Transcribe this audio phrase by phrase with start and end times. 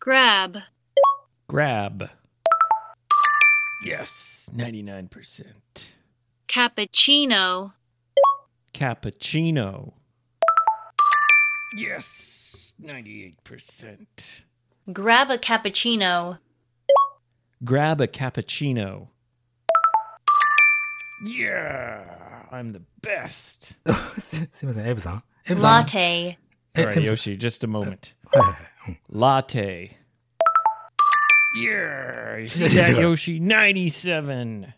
[0.00, 0.57] grab,
[1.47, 2.09] grab.
[3.83, 5.09] Yes, 99%.
[6.47, 7.73] cappuccino,
[8.73, 9.93] Cappuccino.
[11.75, 13.97] Yes, 98%.
[14.91, 16.37] grab a cappuccino,
[17.63, 19.07] Grab a cappuccino.
[21.23, 22.03] Yeah,
[22.51, 23.75] I'm the best.
[24.19, 26.37] すすいません、エイブさんエイブさん latte, え
[26.73, 28.15] Sorry, エイブさん Yoshi, just a moment.
[28.33, 28.69] は いはいはいうん
[29.09, 29.97] Latte.
[31.55, 33.39] Yeah, you see that, Yoshi?
[33.39, 34.73] 97.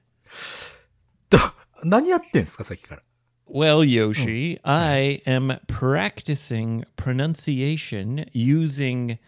[1.30, 1.40] ど
[1.84, 3.02] 何やってんすか、さっきから。
[3.48, 9.20] Well, Yoshi, I am practicing pronunciation using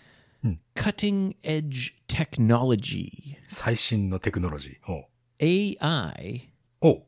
[0.74, 3.38] cutting edge technology.
[3.48, 4.92] 最新のテクノロジー。
[4.92, 5.06] おう
[5.40, 6.50] AI
[6.82, 7.04] おう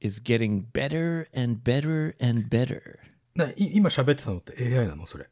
[0.00, 2.98] is getting better and better and better.
[3.34, 5.28] ない今喋ってたのって AI なのそれ。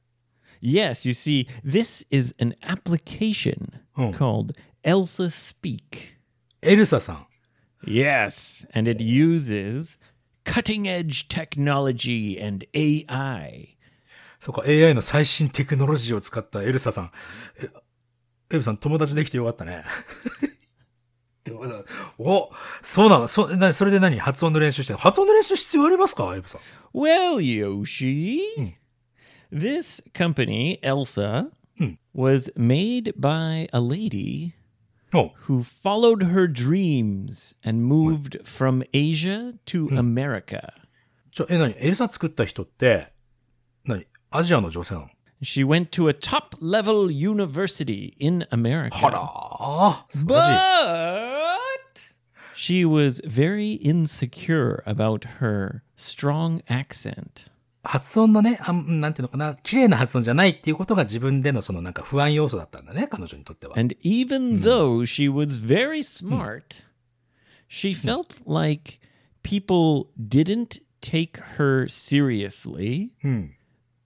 [0.63, 4.13] Yes, you see, this is an application Oh.
[4.13, 4.53] called
[4.85, 5.81] Elsa Speak.
[6.63, 7.27] エルサさん。
[7.87, 9.99] Yes, and it uses
[10.45, 13.77] cutting edge technology and AI.
[14.41, 17.11] そうか、AI の最新テクノロジーを使ったエルサさん。
[17.61, 17.69] え、
[18.51, 19.85] エルさん友達できてよかったね。
[21.45, 21.85] どうだ
[22.19, 22.51] お、
[22.83, 26.61] そうなのそ、な、それで何発音の練習してんの発音の練習必要ありますかエルさん。
[26.93, 28.41] Well, Yoshi,
[29.52, 31.52] this company, Elsa,
[32.14, 34.54] was made by a lady
[35.14, 40.74] お who followed her dreams and moved from Asia to America.
[41.32, 43.12] ちょ、え、何エルサ作った人って、
[43.86, 45.08] 何アジアの女性なの
[45.44, 48.92] She went to a top level university in America.
[48.96, 50.82] ああ、素晴らしい。
[51.58, 52.12] But
[52.54, 57.50] she was very insecure about her strong accent.
[57.87, 63.79] 発音のね、あんなんていうのかな、綺麗な発音じゃないっていうことが自分でのそのなんか不安要素だったんだね、彼女にとっては。
[63.79, 66.85] And even though she was very smart,
[67.69, 69.01] she felt like
[69.43, 73.11] people didn't take her seriously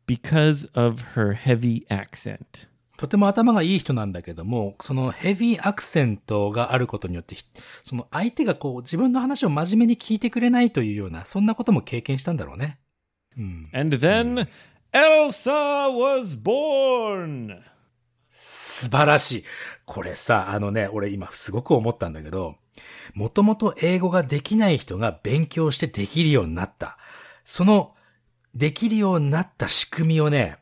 [0.07, 2.69] because of her heavy accent.
[2.99, 7.45] とても頭がいい人なんだけども、そのヘビーアクセントがあることによって、ひ
[7.83, 12.79] その相手がこう自分の話を真面目に聞いてくれないというような、そんなことも経験したんだろうね。
[13.37, 14.49] And then
[14.93, 17.63] Elsa was born.
[18.29, 19.45] 素晴らしい。
[19.85, 22.57] これさ、あのね、俺今すごく思ったんだけど、
[23.15, 26.97] もともと英語ができない人が勉強してできるようになった。
[27.45, 27.95] その、
[28.55, 30.59] できるようになった仕組みをね、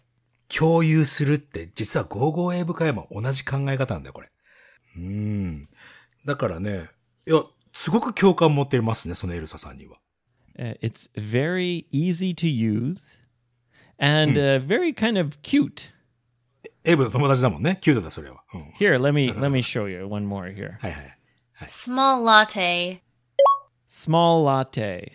[0.48, 4.30] 共有するって、実は55英語会も同じ考え方なんだよ、これ。
[4.96, 5.68] うーん。
[6.24, 6.88] だからね、
[7.26, 7.42] いや、
[7.72, 9.98] すごく共感持ってますね、そのエルサさんには。
[10.57, 13.17] Uh, it's very easy to use
[13.99, 15.89] and uh, very kind of cute.
[16.85, 17.77] エイブの友達だもんね。
[17.81, 18.43] キュートだ、それは。
[18.53, 18.61] うん。
[18.77, 20.77] Here, let me let me show you one more here.
[20.79, 21.17] はいはい。
[21.65, 22.99] small latte,
[23.89, 25.13] Small latte.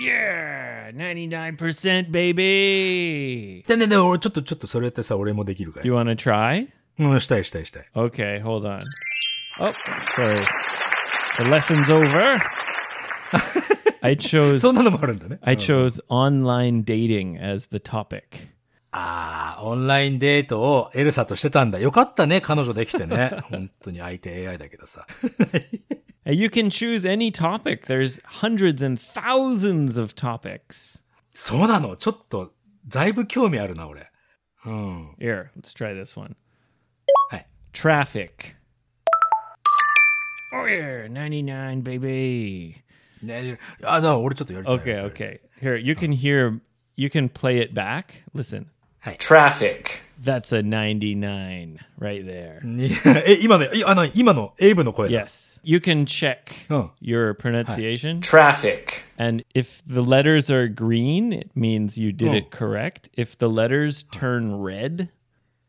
[0.00, 3.62] Yeah, 99% baby.
[3.66, 6.68] でね、で、俺ちょっと、ちょっとそれってさ、俺もできるから You。want to try?
[6.98, 7.90] うん、したいしたいしたい。
[7.94, 8.80] Okay, hold on.
[9.60, 9.74] Oh,
[10.14, 10.46] sorry.
[11.38, 12.38] The lesson's over.
[14.01, 15.39] I chose そんなのもあるんだね。
[15.41, 18.21] I chose online dating as the topic.
[18.91, 21.79] ああ、オンラインデートをエルサとしてたんだ。
[21.79, 23.31] よかったね、彼女できてね。
[23.49, 25.05] 本当に相手 AI だけどさ。
[26.25, 27.87] Uh, You can choose any topic.
[27.87, 30.99] There's hundreds and thousands of topics.
[31.31, 32.53] そうなのちょっと、
[32.87, 34.09] だいぶ興味あるな、俺。
[34.65, 35.11] うん。
[35.19, 36.35] Here, let's try this one.
[37.29, 37.47] はい。
[37.73, 38.55] Traffic.
[40.53, 42.84] Oh yeah, 99 baby.
[43.22, 44.76] ね、あ、な、俺ちょっとやりたい。
[44.76, 45.40] Okay, okay.
[45.60, 46.60] Here, you can hear
[46.96, 48.24] you can play it back.
[48.34, 48.66] Listen.
[49.00, 49.16] はい。
[49.18, 49.84] Traffic.
[50.22, 52.62] That's a 99 right there.
[52.64, 52.90] に
[53.26, 55.24] え、今の、いあの、今のエイブの声だ。
[55.24, 55.60] Yes.
[55.62, 56.36] You can check
[56.70, 56.90] Oh.
[57.00, 58.20] your pronunciation.
[58.20, 59.02] Traffic.
[59.18, 62.34] And if the letters are green, it means you did Oh.
[62.36, 63.08] it correct.
[63.16, 65.08] If the letters turn red,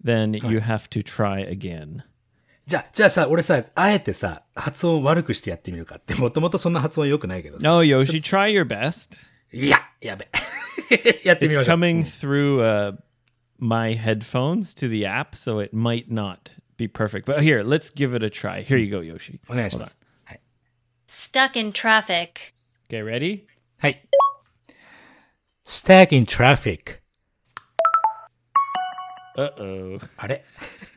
[0.04, 2.04] then you have to try again.
[2.67, 6.15] じゃあ、じゃあさ、俺さ、あえてさ、発音悪くしてやってみるかって。
[6.17, 7.69] もともとそんな発音良くないけどさ。
[7.69, 9.17] No, Yoshi, try your best.
[9.53, 10.29] いや、やべ。
[11.25, 11.77] やってみ It's ましょう。
[11.77, 12.97] coming through uh,
[13.59, 17.25] my headphones to the app, so it might not be perfect.
[17.25, 18.63] But here, let's give it a try.
[18.65, 19.39] Here you go, Yoshi.
[19.49, 19.97] お願いします。
[20.25, 20.41] はい。
[21.07, 22.53] stuck in traffic,
[22.91, 23.45] Okay, ready?
[23.79, 24.03] はい。
[25.65, 27.01] stuck in traffic.
[29.38, 30.02] Uh oh.
[30.18, 30.44] あれ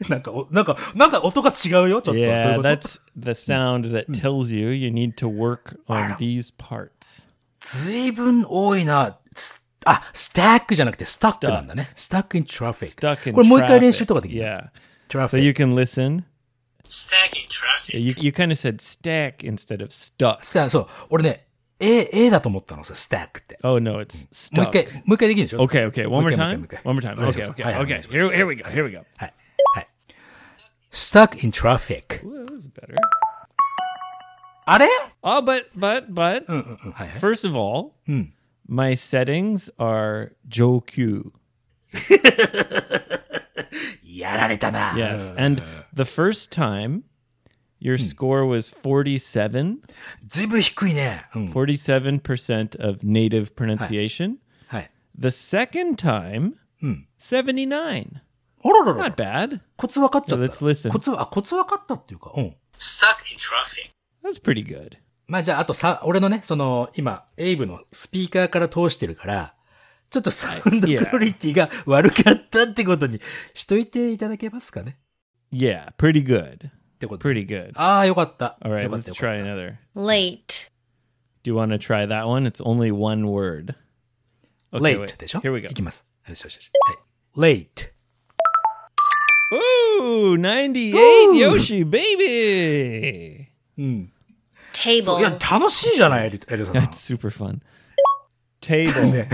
[0.09, 2.13] なんか、おなんか、なんか音が違うよ、ちょっと。
[2.13, 7.29] どういう Yeah, こと that's the sound that tells you you need to work on these parts.
[7.61, 9.19] ずいぶん多いな。
[9.87, 11.91] あ、スタックじゃなくてスタックなんだね。
[11.95, 12.89] スタック in traffic。
[12.99, 13.81] Stuck in これもう一回 traffic.
[13.83, 14.71] 練習とかできる Yeah.
[15.09, 15.29] traffic.
[15.29, 16.25] So you can listen.
[16.89, 17.99] Stack in traffic.
[17.99, 20.39] You you kind of said stack instead of stuck.
[20.43, 20.89] スタそう。
[21.11, 21.47] 俺ね、
[21.81, 23.59] A、A だと思ったの、それ、スタックって。
[23.63, 24.81] Oh no, it's もう stuck.
[24.81, 26.09] 一回、もう一回できるでしょ Okay, okay.
[26.09, 26.59] One もう more 一回 time.
[26.59, 27.13] もう一回 One more time.
[27.15, 28.01] お願いし Okay, ます okay, はいはいお願 okay.
[28.01, 28.65] いします Here, here we go.
[28.71, 28.99] Here we go.
[29.17, 29.35] はい。
[29.75, 29.89] はい。
[30.93, 32.23] stuck in traffic.
[32.25, 32.95] Ooh, that was better.
[34.67, 34.89] あれ
[35.23, 36.93] Oh, but but but うんうんうん。
[36.93, 37.19] はいはい。
[37.19, 37.91] first of all,
[38.67, 41.33] my settings are Joku.
[44.05, 44.93] やられたな。
[44.97, 45.63] Yes, and
[45.93, 47.03] the first time
[47.82, 49.78] your score was 47,
[50.28, 51.26] ずいぶん低いね。
[51.36, 51.50] うん。
[51.52, 54.36] 47% of native pronunciation.
[54.68, 54.92] はい。
[55.18, 56.54] The second time,
[57.18, 58.22] 79.
[58.62, 59.16] あららら Not。
[59.16, 59.60] bad.
[59.78, 60.54] コツ分かっちゃっ So た。
[60.54, 60.92] let's listen.
[60.92, 62.56] コツ、あ、コツ分かったっていうか、うん。
[62.78, 63.92] Stuck in traffic.
[64.24, 64.98] That's pretty good.
[65.28, 69.54] まあじゃあ、あとさ、俺のね、その、今、エイブのスピーカーから通してるから、
[70.10, 73.22] ちょっとサウンドクオリティが悪かったってことに
[73.54, 74.98] しといていただけますかね
[75.52, 76.72] Yeah, pretty good.
[76.99, 77.35] ってことで。
[77.35, 77.73] Pretty good.
[77.75, 78.57] ああ、よかった。
[78.63, 79.77] All right, よかっ let's たよ try かった another.
[79.95, 80.71] late,
[81.45, 82.47] Do you want to try that one?
[82.47, 83.75] It's only one word.
[84.73, 85.17] Okay, late wait.
[85.19, 85.69] でしょ Here we go.
[85.69, 86.07] いきます。
[86.29, 86.71] よしよしよし。
[87.37, 87.57] はい。
[87.67, 87.93] late.
[90.01, 90.95] Ooh, 98
[91.35, 93.47] Yoshi, baby.
[93.79, 94.13] うん。
[94.73, 96.75] table, いや、楽しいじゃない、エリエリさん。
[96.75, 97.61] That's super fun.
[98.61, 99.13] Table.
[99.13, 99.29] ね。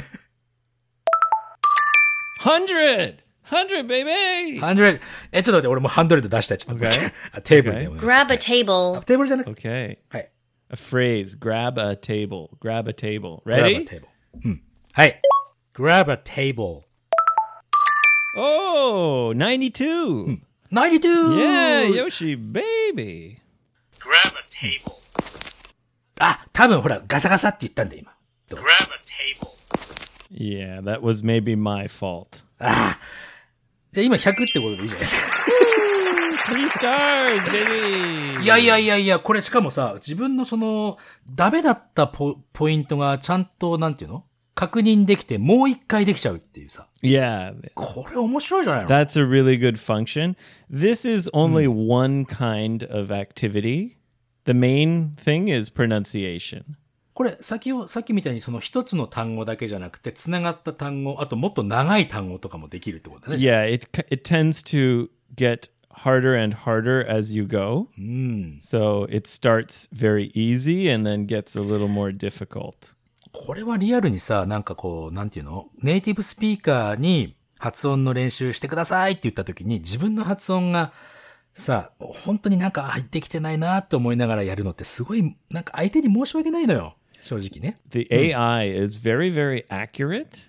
[2.41, 3.17] 100.
[3.47, 4.61] 100, baby.
[4.61, 5.01] 100。
[5.33, 6.59] え、ちょっと待って、俺もう100出したい。
[6.59, 6.85] ちょっと。
[6.85, 7.13] Okay.
[7.33, 7.91] あテーブルで Okay.
[7.91, 9.69] お願い します grab a table, テーブルじゃなくて。
[9.69, 9.99] Okay.
[10.09, 10.31] はい。
[10.71, 11.39] A phrase.
[11.39, 12.51] Grab a table.
[12.61, 13.43] Grab a table.
[13.45, 13.85] grab a Ready?
[13.87, 14.07] table.
[14.45, 14.63] うん。
[14.93, 15.21] はい。
[15.75, 16.83] grab a table.
[18.37, 20.41] Oh, 92.
[20.73, 21.37] 92!
[21.37, 23.41] Yeah, Yoshi, baby.
[23.99, 25.01] Grab a table.
[26.21, 28.13] あ、多分ほら、ガサガサって言ったんだ、今。
[28.51, 29.51] Grab a table.
[30.31, 32.45] Yeah, that was maybe my fault.
[33.96, 35.28] じゃあ今100ってことでいいじゃないですか。
[36.52, 38.44] Three stars, baby.
[38.44, 40.98] いやいやいやいや、これしかもさ、自分のその、
[41.34, 46.90] ダメだったポポイントがちゃんと、なんていうの確認できて、もう一回できちゃうっていうさ。
[47.02, 50.36] Yeah, これ面白いじゃないの that's a really good function.
[50.70, 53.96] This is only one kind of activity.
[54.44, 56.76] The main thing is pronunciation.
[57.16, 63.42] これ、先を、さっきみたいにその一つの単語だけじゃなくて、繋がった単語、あともっと長い単語とかもできるってことだね。
[63.42, 67.88] Yeah, it it tends to get harder and harder as you go.
[68.60, 72.94] So it starts very easy and then gets a little more difficult.
[73.32, 75.70] これはリアルにさ、なんかこう、なんていうの？
[75.82, 80.92] ネイティブスピーカーに発音の練習してくださいって言った時に、自分の発音が
[81.54, 86.98] さ、本当になんか入ってきてないなって思いながらやるのってすごい、なんか相手に申し訳ないのよ。
[87.21, 87.79] 正直ね。
[87.91, 90.49] The AI is very very accurate.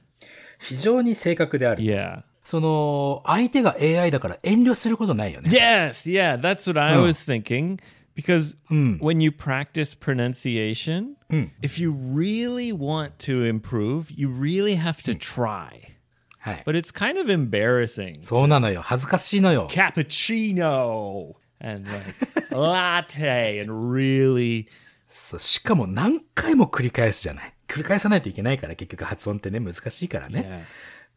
[0.60, 1.84] 非常に正確である。
[1.84, 2.24] Yeah.
[2.44, 5.50] その、相手が AI だから遠慮することないよね。
[5.50, 7.80] Yes, yeah, that's what I was thinking.
[8.14, 11.16] Because when you practice pronunciation,
[11.62, 15.92] if you really want to improve, you really have to try.
[16.40, 16.64] はい。
[16.66, 18.22] But it's kind of embarrassing.
[18.22, 18.82] そうなのよ。
[18.82, 19.70] 恥ずかしいのよ。
[19.72, 22.16] Cappuccino and like
[22.52, 24.68] latte and really
[25.17, 27.55] そう、しかも何回も繰り返すじゃない。
[27.67, 30.67] 繰り返さないといけないから、結局発音ってね、難しいからね。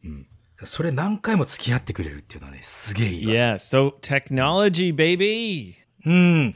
[0.04, 0.26] yeah.
[0.66, 3.34] それ何回も付き合ってくれるっていうのはね、すげえいいわ。
[3.34, 5.76] Yeah, so technology, baby.
[6.06, 6.56] うん。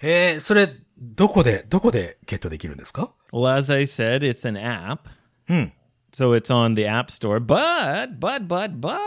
[0.00, 5.00] えー、それ、どこで、どこでゲットできるんですか Well, as I said, it's an app.
[5.48, 5.72] うん。
[6.12, 7.40] So it's on the App Store.
[7.40, 9.00] But, but, but, but,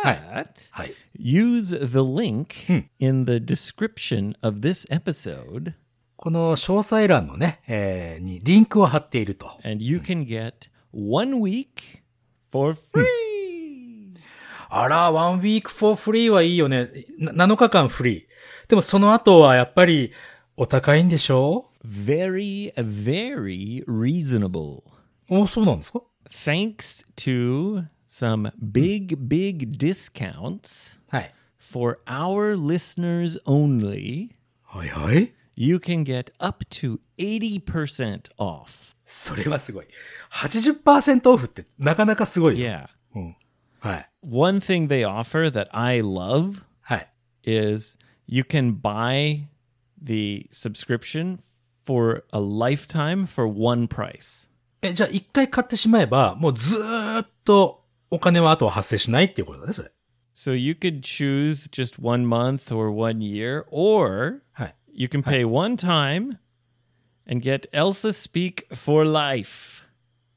[0.71, 0.93] はい。
[1.19, 2.67] use the link
[2.99, 5.75] in the description of this episode,
[6.17, 9.51] この詳細欄のね、えー、にリンクを貼っていると。
[9.63, 11.67] and you can get one week
[12.51, 13.05] for free.
[14.69, 16.89] あら、one week for free はいいよね。
[17.19, 18.23] な7日間フリー。
[18.69, 20.11] でもその後はやっぱり
[20.57, 24.81] お高いんでしょ Very, very reasonable.
[25.29, 31.33] お、そうなんですか Thanks to some big, big discounts はい。
[31.59, 34.29] for our listeners only,
[34.63, 35.33] はいはい。
[35.56, 38.94] you can get up to 80% off.
[39.04, 39.86] それはすごい。
[40.32, 42.68] 80%オフってなかなかすごいよ。
[42.68, 42.88] Yeah.
[43.14, 43.36] うん。
[43.80, 44.10] はい。
[44.22, 47.12] One thing they offer that I love はい。
[47.44, 49.46] is you can buy
[50.00, 51.40] the subscription
[51.84, 54.48] for a lifetime for one price.
[54.82, 59.90] え、じゃあ一回買ってしまえば、もうずーっとお金はあとは発生しないっていうことだね、それ。
[60.34, 64.43] So you could choose just one month or one year, or はい。
[64.94, 66.38] you can pay one time
[67.26, 69.84] and get Elsa Speak for life.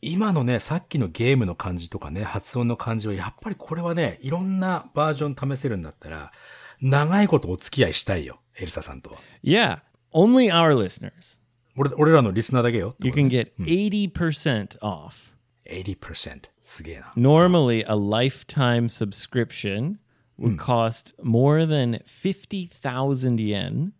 [0.02, 6.34] 今のね、さっきのゲームの感じとかね、発音の感じは、やっぱりこれはね、いろんなバージョン試せるんだったら、
[6.82, 9.18] 長いことお付き合いしたいよ、エルサさんとは。
[9.42, 9.80] Yeah,
[10.14, 11.40] only our listeners.
[11.78, 12.96] 俺、俺らのリスナーだけよ。
[13.00, 15.34] You can get 80% off.
[15.70, 16.50] 80%。
[16.62, 17.14] すげえな。
[17.16, 20.00] Normally, a lifetime subscription
[20.38, 23.94] would cost more than 50,000 yen.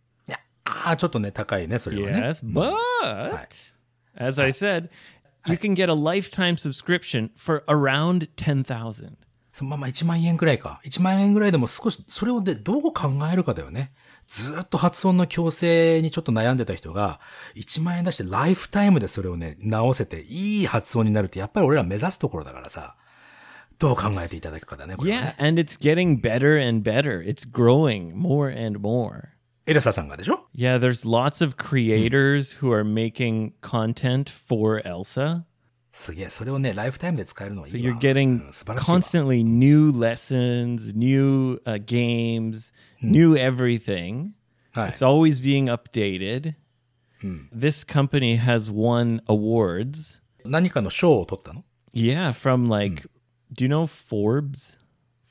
[0.69, 2.19] ああ、ちょっとね、高いね、それはね。
[2.21, 2.75] Yes, but
[4.17, 4.89] as I said,
[5.47, 9.17] you can get a lifetime subscription for around 10,000.
[9.53, 10.81] そまあまあ1万円くらいか。
[10.85, 13.93] 1万円くらいでも少し、それをでどう考えるかだよね。
[14.29, 17.19] ずーっと発音の矯正にちょっと悩んでた人が、
[17.57, 22.95] 1万円出してライフタイムでそれをね、直せて、いい発音になるって、やっぱり俺ら目指すところだからさ、
[23.79, 25.37] どう考えていただくかだね、これは Yeah, ね。
[25.39, 27.23] and it's getting better and better.
[27.23, 29.38] It's growing more and more.
[29.68, 35.44] エルサさんがでしょ Yeah, there's lots of creators who are making content for Elsa.
[35.94, 37.96] すげえ、それをね、ライフタイムで使えるのはいい So わ。
[37.96, 44.32] you're getting うん素晴らしいわ constantly new lessons, new uh, games, new everything.
[44.74, 46.56] はい It's always being updated.
[47.56, 50.22] This company has won awards.
[50.44, 53.08] 何かの賞を取ったの Yeah, from like,
[53.56, 54.78] do you know Forbes?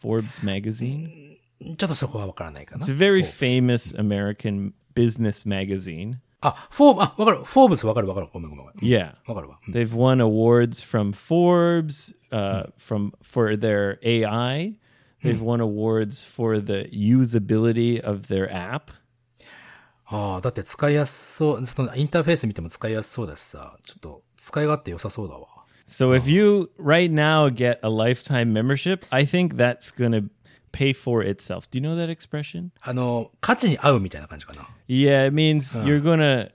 [0.01, 1.36] Forbes magazine?
[1.61, 6.17] ちょっとそこはわからないかな It's a。very フォーブス famous American business magazine.
[6.41, 7.45] あ、フォーブ、あ、わかる。
[7.45, 8.29] フォーブスわかるわかる。
[8.33, 8.67] ごめんごめん。
[8.67, 9.15] うん Yeah.
[9.27, 9.59] わかるわ。
[9.67, 14.75] うん They've won awards from Forbes uh, from for their AI.
[15.23, 18.93] They've won awards for the usability of their app.
[20.07, 25.47] ああ、だって使いやすそう、そのインターフェース見ても使いやすそうだしさ、ちょっと使い勝手良さそうだわ。
[25.87, 30.29] So if you right now get a lifetime membership, I think that's going to
[30.77, 31.69] pay for itself.
[31.71, 32.71] Do you know that expression?
[32.81, 34.69] あの、価値に合うみたいな感じかな。
[34.89, 36.51] Yeah, it means you're going to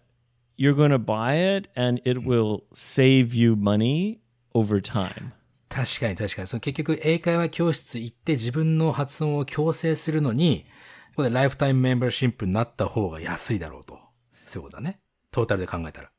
[0.58, 4.20] you're going to buy it and it will save you money
[4.54, 5.32] over time.
[5.70, 6.48] 確かに確かに。
[6.48, 10.66] その結局英会話教室行って自分の発音を強制するのに、
[11.10, 14.00] ここでライフタイムメンバーシップになった方が安いだろうと。
[14.46, 15.00] そういうことだね。
[15.32, 16.12] トータルで考えたら。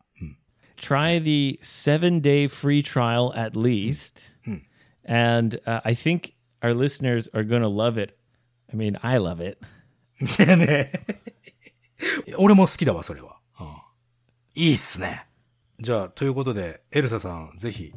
[0.78, 4.30] try the seven day free trial at least.
[5.04, 8.17] And uh, I think our listeners are going to love it.
[8.71, 9.59] I mean, I love it.
[10.37, 10.91] ね
[12.37, 13.37] 俺も好きだわ、それは。
[13.59, 13.67] うん
[14.55, 15.25] いいっすね。
[15.79, 17.91] じゃあ、ということで、エルサさん、ぜひ、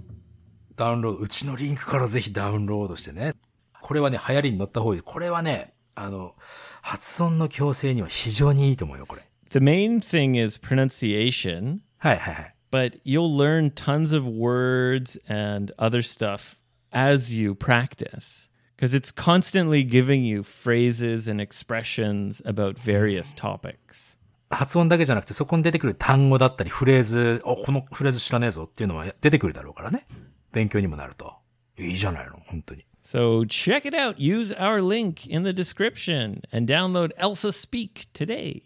[0.74, 3.34] ダウンロード、うちのリンクからぜひダウンロードしてね。
[3.82, 5.02] これはね、流行りに乗った方がいい。
[5.02, 6.34] これはね、あの、
[6.80, 9.22] 発音の矯正には非常にいいと思うよ、これ。
[9.50, 12.54] The main thing is pronunciation, はいはいはい。
[12.70, 16.56] but you'll learn tons of words and other stuff
[16.92, 24.16] as you practice because it's constantly giving you phrases and expressions about various topics.
[24.50, 30.06] 発音だけじゃなくて、そこに出てくる単語だったり、フレーズ、お、このフレーズ知らねえぞっていうのは出てくるだろうからね。
[30.52, 31.34] 勉強にもなると。
[31.78, 32.86] いいじゃないの、本当に。
[33.04, 34.16] So check it out.
[34.16, 38.62] Use our link in the description and download Elsa Speak today.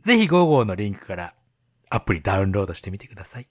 [0.00, 1.34] ぜひ55のリンクから
[1.88, 3.48] アプリダウンロードしてみてください。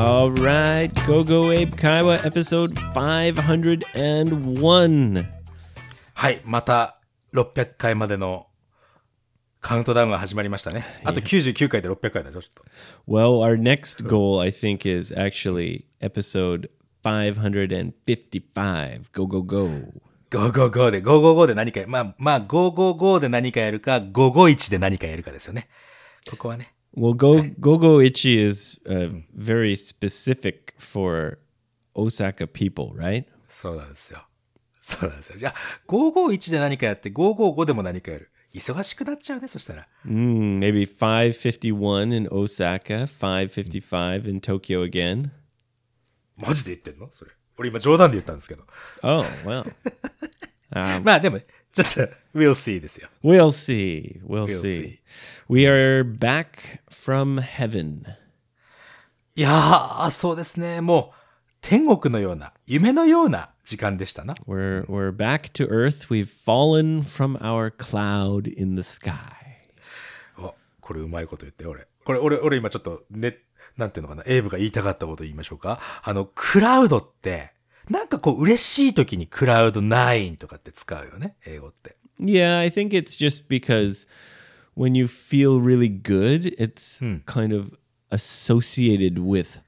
[0.00, 5.26] All right, Go Go Abe Kaiwa episode 501.
[6.14, 6.98] はい、また
[7.34, 8.46] 600回までの
[9.60, 10.86] カウントダウンが始まりましたね。
[11.04, 12.64] あと99回で600回だよ、ちょっと。
[13.06, 16.70] Well, our next goal, I think, is actually episode
[17.04, 19.02] 555.
[19.12, 19.68] Go, go, go.
[20.30, 25.68] 555で、555で何か、まあ、まあ、555で何かやるか、551で何かやるかですよね。
[26.26, 26.72] ここはね。
[26.95, 31.39] Well, Go Go Go Ichi is uh, very specific for
[31.95, 33.25] Osaka people, right?
[33.47, 34.25] そうなんですよ。
[34.81, 35.37] そうなんですよ。
[35.37, 35.55] じゃあ、
[35.87, 38.31] 551で何かやって、555でも何かやる。
[38.53, 39.87] 忙しくなっちゃうね、そしたら。
[40.05, 45.31] Mm, maybe 551 in Osaka, 555 in Tokyo again.
[46.37, 47.31] マジで言ってんのそれ。
[47.57, 48.63] 俺今冗談で言ったんですけど。
[49.01, 49.63] Oh, well.
[50.71, 52.00] um, まあでもね、 ちょっと、
[52.34, 53.08] we'll see ですよ。
[53.22, 54.20] we'll see.
[54.26, 54.60] We'll, see.
[54.60, 54.98] see.
[55.48, 58.02] We are back from heaven.
[59.36, 60.80] いやー、そうですね。
[60.80, 61.20] もう、
[61.60, 64.34] 天国のような、夢のような時間でしたな。
[64.48, 66.08] We're we're back to Earth.
[66.08, 69.12] We've fallen from our cloud in the sky.
[70.38, 71.86] お、これうまいこと言って、俺。
[72.04, 73.38] これ、俺、俺今ちょっと、ね、
[73.76, 75.80] なんていうのかな、エイブが言いたかったこと言いましょうか。
[76.02, 77.52] あの、クラウドって、
[77.90, 81.96] なんかこう、嬉しい時にクラウド9とかって使うよね、英語って。
[82.20, 84.06] Yeah, I think it's just because
[84.76, 87.78] when you feel really good, it's kind of
[88.10, 89.60] associated with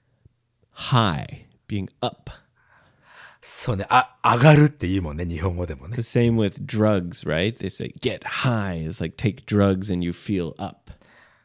[0.71, 2.31] high being up.
[3.45, 6.03] そうね、あ、上がるって言うもんね、日本語でもね The。
[6.03, 7.57] same with drugs, right?
[7.57, 10.93] They say get high is like take drugs and you feel up.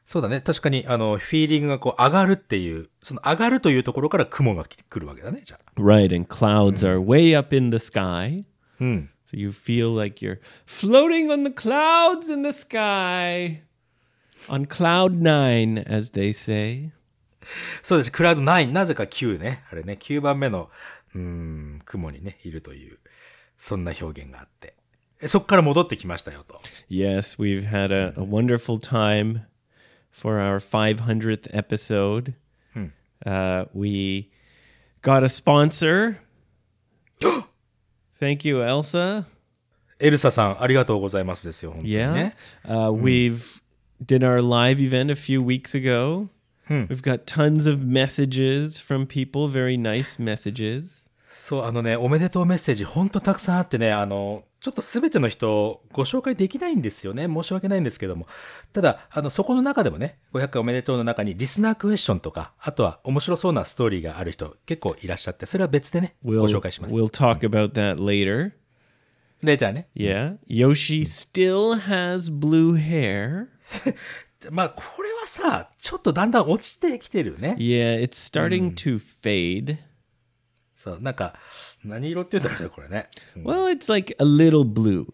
[0.08, 0.40] そうだね。
[0.40, 5.82] 確かに、あの、フィーリングがこう上がるっていう、その上がるというところから雲が来来るわけだね、じゃあ。
[5.82, 8.46] Right, and clouds are way up in the sky.
[8.80, 13.64] So you feel like you're floating on the clouds in the sky.
[14.48, 16.92] On cloud nine, as they say.
[17.84, 18.12] そうです。
[18.14, 19.66] クラウド9、なぜか9ね。
[19.70, 20.70] あれね、9番目の、
[21.16, 22.98] うーん、雲にね、いるという、
[23.58, 24.74] そんな表現があって。
[25.20, 26.62] えそこから戻ってきましたよと。
[26.90, 29.42] Yes, we've had a, a wonderful time
[30.17, 32.35] for our 500th episode.
[33.25, 34.31] Uh, we
[35.03, 36.19] got a sponsor.
[38.19, 39.25] Thank you, Elsa.
[40.01, 42.13] エルサさん、ありがとうございますですよ、本当に Yeah.
[42.13, 42.35] ね。
[42.65, 43.61] Uh, We've
[44.05, 46.29] did our live event a few weeks ago.
[46.69, 51.07] We've got tons of messages from people, very nice messages.
[51.29, 57.28] そう、あのね、おめでとうメッセージ、ほんとたくさんあってね、あの、 ちょっとすべての人、ご紹介できないんですよね。
[57.28, 58.28] 申し訳ないんですけども。
[58.74, 66.94] ただ、あの、そこの中でもね、500回おめでとうの中に、リスナークエスチョンとか、あとは面白そうなストーリーがある人、結構いらっしゃって、それは別でね、We'll, ご紹介します。
[66.94, 68.52] we'll talk about that later.
[69.42, 69.88] で、じゃあね。
[69.96, 70.38] Yeah.
[70.50, 73.48] Yoshi still has blue hair.
[74.52, 77.56] まあ、これはさ、ちょっとだんだん落ちてきてるね。
[77.58, 79.78] Yeah, it's starting to fade.
[80.76, 81.34] そう、なんか、
[81.88, 83.10] 何色って言うんだろうね、これね。
[83.36, 85.08] Well, it's like a little blue.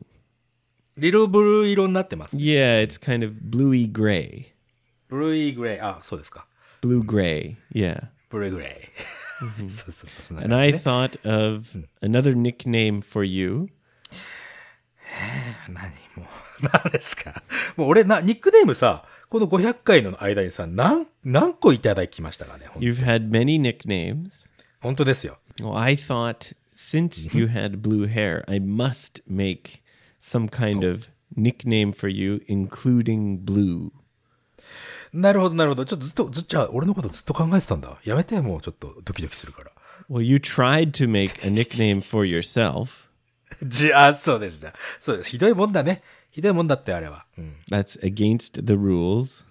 [0.98, 2.36] リルブルー色になってます。
[2.38, 4.54] Yeah, it's kind of bluey gray.
[5.08, 6.48] ブルーグレー、あ、そうですか。
[6.82, 7.56] Blue gray.
[7.74, 8.08] Yeah.
[8.30, 9.70] ブルーグレー。
[9.70, 13.68] そうそうそう、そんな And 感 I じね thought of another nickname for you.
[15.70, 17.44] 何もう、何ですか。
[17.76, 22.68] もう俺な、ニックネームさ、この500回の間にさ、何、何個いただきましたかね。
[22.68, 24.50] ほん You've had many nicknames.
[24.80, 25.40] 本当ですよ。
[25.60, 29.83] Well, I thought since you had blue hair, I must make
[30.21, 33.93] some kind of nickname for you, including blue.
[35.13, 35.87] なるほど、なるほど。
[35.87, 37.99] ちょっとずっと、ずっと、じゃあ俺のことずっと考えてたんだ。
[38.05, 39.71] やめて、もうちょっとドキドキするから。
[40.11, 43.09] Well, you tried to make a nickname for yourself.
[43.63, 44.75] じゃあ、そうでした。
[45.01, 45.31] そうです。
[45.31, 46.03] ひどいもんだね。
[46.31, 47.27] ひどいもんだって、あれは。
[47.37, 47.57] うん。
[47.71, 49.45] That's against the rules.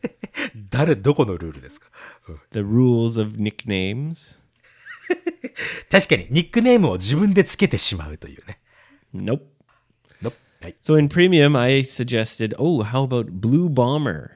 [0.69, 1.87] 誰、どこのルールですか、
[2.27, 4.37] うん、 The rules of nicknames.
[5.90, 8.60] 確かに、ニックネームを自分でつけてしまうというね。
[9.14, 9.42] Nope.
[10.22, 10.76] のはい。
[10.82, 14.30] So in premium, I suggested, oh, how about Blue Bomber?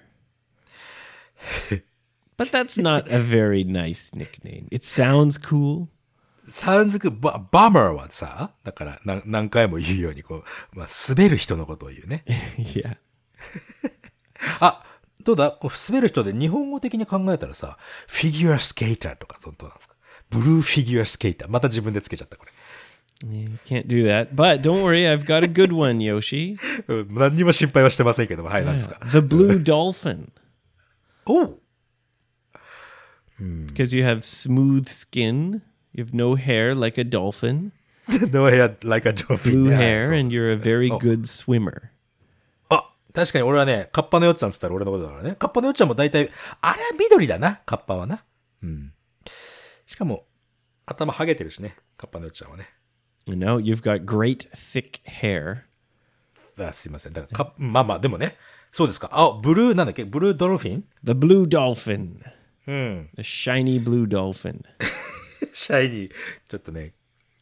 [2.37, 4.69] but that's not a very nice nickname.
[4.71, 5.89] It sounds cool.
[6.49, 12.25] サウンズクバ、バマーはさ、だからな何回も言うように、こう、まあ、滑る人のことを言うね。
[12.59, 12.97] yeah.
[14.61, 14.83] あ、
[15.25, 15.51] どうだ？
[15.51, 17.77] こう滑る人で日本語的に考えたらさ、
[18.07, 19.95] フィギュアスケーターとか、どうなんですか？
[20.31, 21.49] ブルーフィギュアスケーター。
[21.49, 22.53] また自分でつけちゃった、これ。
[23.27, 24.35] You can't do that.
[24.35, 26.57] But don't worry, I've got a good one, Yoshi.
[26.87, 30.29] うん何にも心配はしてませんけども、はい、何ですか The Blue Dolphin.
[31.27, 31.59] おう
[33.41, 35.63] Because you have smooth skin,
[35.93, 37.71] you have no hair like a dolphin,
[38.33, 39.65] No hair like a dolphin.
[39.65, 41.83] blue ねはい hair, そう and you're a very good swimmer.
[42.69, 45.37] あ、確かに俺はね、カッパのよっちゃんっつったら俺のことだからね。
[45.39, 48.25] カッパのよっちゃんも大体、あれは緑だな、カッパはな。
[48.63, 48.93] うん。
[49.89, 50.27] しかも、
[50.85, 52.69] 頭ハゲてるしね、カッパのよっちゃんはね。
[53.25, 55.63] You know, you've got great thick hair.
[56.59, 57.15] あすいません。
[57.15, 58.37] だからまあまあ、でもね、
[58.71, 59.09] そうですか。
[59.13, 62.21] あ、ブルーなんだっけブルードルフィン The blue dolphin.
[62.67, 63.11] うん。
[63.17, 64.61] The shiny blue dolphin.
[65.55, 66.13] シャイニー、
[66.49, 66.93] ちょっとね、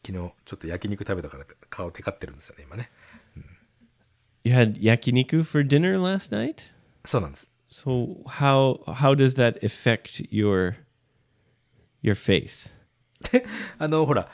[0.05, 2.89] 昨日、ちょっと焼肉食べたから顔テカってるんですよね、今ね。
[4.45, 6.71] You had yakiniku for dinner last night?
[7.03, 7.51] そうなんです。
[7.69, 10.75] So how how does that affect your
[12.07, 12.73] your face?
[13.79, 14.29] あの、ほら、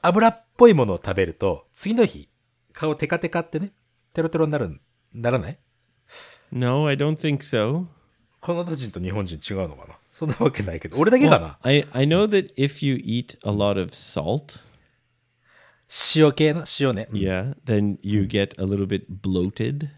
[0.00, 2.28] 油っぽいものを食べると、次の日、
[2.72, 3.72] 顔テカテカってね、
[4.14, 4.80] テロテロになる、
[5.12, 5.58] ならない
[6.50, 7.86] No, I don't think so.
[8.40, 14.60] カナダ人と日本人違うのかなそんなわけないけど、俺だけかな I, I know that if you eat a lot of salt,
[16.16, 17.08] 塩系の塩ね。
[17.12, 19.90] yeah, then you get a little bit bloated.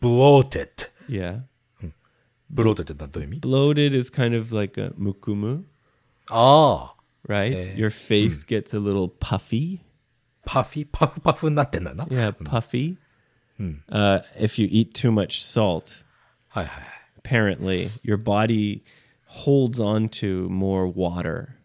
[0.00, 0.68] bloated.
[1.08, 1.42] Yeah.
[2.52, 5.64] bloated ってどういう意味 Bloated is kind of like a mukumu,
[6.29, 6.93] ああ。
[7.27, 7.75] right?
[7.75, 9.81] Your face gets a little puffy.
[10.45, 12.05] パフィ、 パフパフになってんだな。
[12.05, 12.97] Yeah, puffy.
[13.89, 16.03] Uh, if you eat too much salt,
[16.49, 16.83] はいはい。
[17.17, 18.83] apparently your body
[19.45, 21.55] holds on to more water.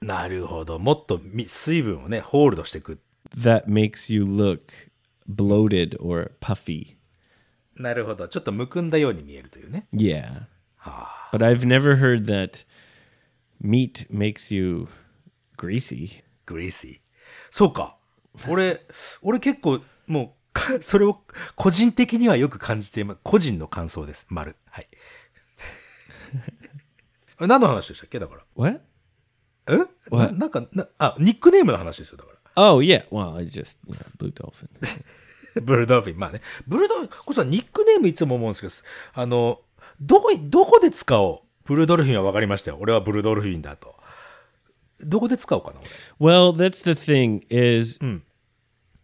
[0.00, 0.78] なるほど。
[0.78, 3.00] もっとみ水分をね、ホールドしていく。
[3.36, 4.90] That makes you look
[5.28, 6.96] bloated or puffy.
[7.76, 8.28] なるほど。
[8.28, 9.88] ちょっとむくんだように見えるというね。
[9.92, 10.42] Yeah.
[11.32, 12.64] But I've never heard that
[13.63, 14.87] meat makes you
[15.57, 16.23] greasy.
[16.45, 16.99] グリーシー。
[17.49, 17.97] そうか。
[18.47, 18.81] 俺、
[19.21, 21.21] 俺結構、もうか、 それを
[21.55, 23.19] 個人的にはよく感じています。
[23.23, 24.25] 個人の感想です。
[24.29, 24.55] 丸。
[24.69, 24.87] はい。
[27.39, 28.19] 何の話でしたっけ？
[28.19, 28.43] だから。
[28.55, 28.81] What?
[29.67, 29.77] え？
[29.77, 30.35] な What？
[30.37, 32.39] なんかな、あ、ニックネームの話ですよ、だから。
[32.71, 33.07] Oh yeah.
[33.09, 34.69] Well, I just you know, blue dolphin.
[35.61, 36.19] ブルドルフィン。
[36.19, 36.41] まあね。
[36.67, 38.73] ブルドルフィン、これさ、ニックネームいつも思うんですけど、
[39.21, 39.61] あの、
[40.01, 41.48] どこ、どこで使おう？
[41.69, 42.77] ブルドルフィンは分かりましたよ。
[42.81, 43.95] 俺はブルドルフィンだと。
[45.01, 45.79] どこで使おうかな、
[46.19, 46.33] 俺。
[46.33, 47.99] well, that's the thing is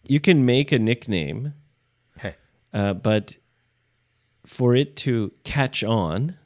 [0.05, 1.51] you can make a nickname,
[2.17, 2.37] はい。
[2.73, 3.39] uh, but
[4.47, 6.37] for it to catch on,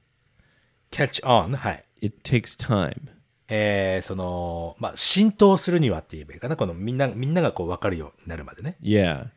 [0.91, 1.55] catch on.
[1.55, 1.86] はい。
[2.01, 3.12] it takes time.
[3.47, 6.58] えー、その、まあ、浸透するにはって言えばいいかな。
[6.58, 8.75] このみんな、みんながこう分かるようになるまでね。
[8.84, 9.27] Yeah.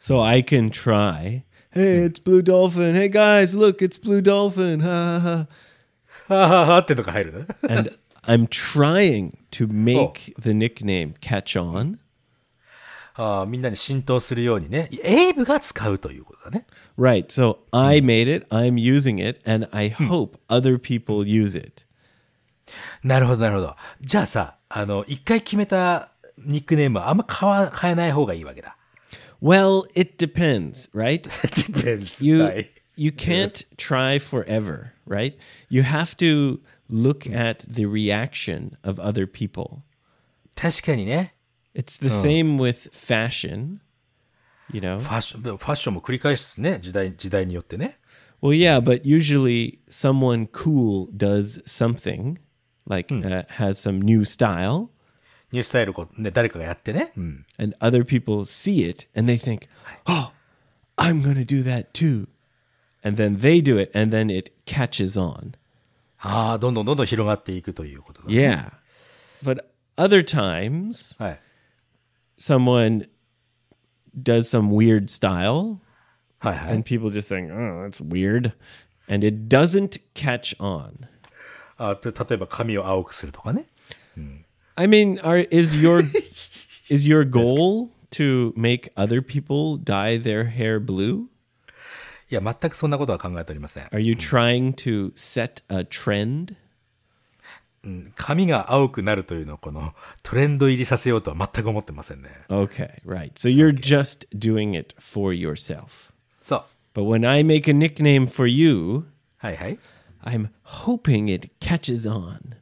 [0.00, 1.44] So I can try.
[1.70, 2.96] Hey, it's Blue Dolphin.
[2.96, 4.80] Hey guys, look, it's Blue Dolphin.
[4.80, 5.46] Ha ha ha.
[6.32, 7.46] はははってとか入るね。
[7.68, 11.98] And I'm trying to make the nickname catch on.
[13.14, 14.88] あーみんなに浸透するようにね。
[15.04, 16.66] エイブが使うということだね。
[16.98, 17.26] Right.
[17.26, 21.84] So I made it, I'm using it, and I hope other people use it.
[23.02, 23.76] なるほど、なるほど。
[24.00, 28.76] じゃあさ、あの、一回決めたニックネームはあんま変わ、変えない方がいいわけだ。
[29.42, 31.22] Well, it depends, right?
[31.22, 32.24] depends.
[32.24, 32.70] You はい。
[32.96, 35.37] you can't try forever, right?
[35.69, 39.81] You have to look at the reaction of other people.
[40.55, 41.35] 確かにね。
[41.75, 43.79] It's the same with fashion,
[44.71, 44.99] you know.
[44.99, 46.79] ファッション、でもファッションも繰り返すね。
[46.81, 47.99] 時代、時代によってね。
[48.41, 52.37] Well, yeah, but usually someone cool does something,
[52.87, 54.89] like uh, has some new style,
[55.51, 57.11] ニュースタイルこう、ね、誰かがやってね。
[57.15, 57.45] うん。
[57.57, 59.67] and other people see it and they think,
[60.05, 60.31] "Oh,
[60.97, 62.27] I'm going to do that too."
[63.03, 65.53] And then they do it and then it catches on.
[66.19, 68.27] ああ、どんどんどんどん広がっていくということだ。
[68.27, 68.71] Yeah.
[69.43, 69.63] But
[69.95, 71.39] other times はい。
[72.39, 73.07] someone
[74.21, 75.77] does some weird style
[76.39, 76.73] はいはい。
[76.75, 78.53] and people just think, "Oh, that's weird."
[79.07, 81.07] And it doesn't catch on.
[81.77, 83.67] あて例えば髪を青くするとかね。
[84.75, 86.03] I mean, are is your
[86.89, 91.27] is your goal to make other people dye their hair blue?
[92.32, 93.84] いや、全くそんなことは考えておりません。
[93.88, 96.54] Are you trying to set a trend?
[98.14, 99.92] 髪が青くなるというのをこの
[100.22, 102.30] トレンド入りさせようとは全く思ってませんね。
[102.48, 103.34] Okay, right.
[103.34, 106.10] So you're just doing it for yourself.
[106.40, 106.64] そ
[106.94, 106.98] う。
[106.98, 109.04] But when I make a nickname for you,
[109.36, 109.78] はいはい。
[110.24, 112.61] I'm hoping it catches on.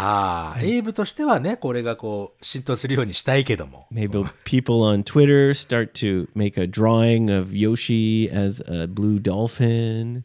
[0.00, 3.88] ああ、エイブとしてはね、これがこう、浸透するようにしたいけども。
[3.92, 10.22] Maybe people on Twitter start to make a drawing of Yoshi as a blue dolphin.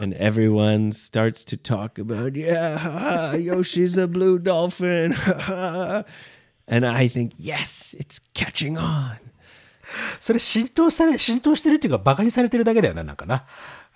[0.00, 5.12] and everyone starts to talk about, yeah, Yoshi's a blue dolphin.
[6.68, 9.18] and I think, yes, it's catching on.
[10.20, 13.44] それ浸透され、浸透してるっていうか、馬鹿にされてるだけだよな、なんかな。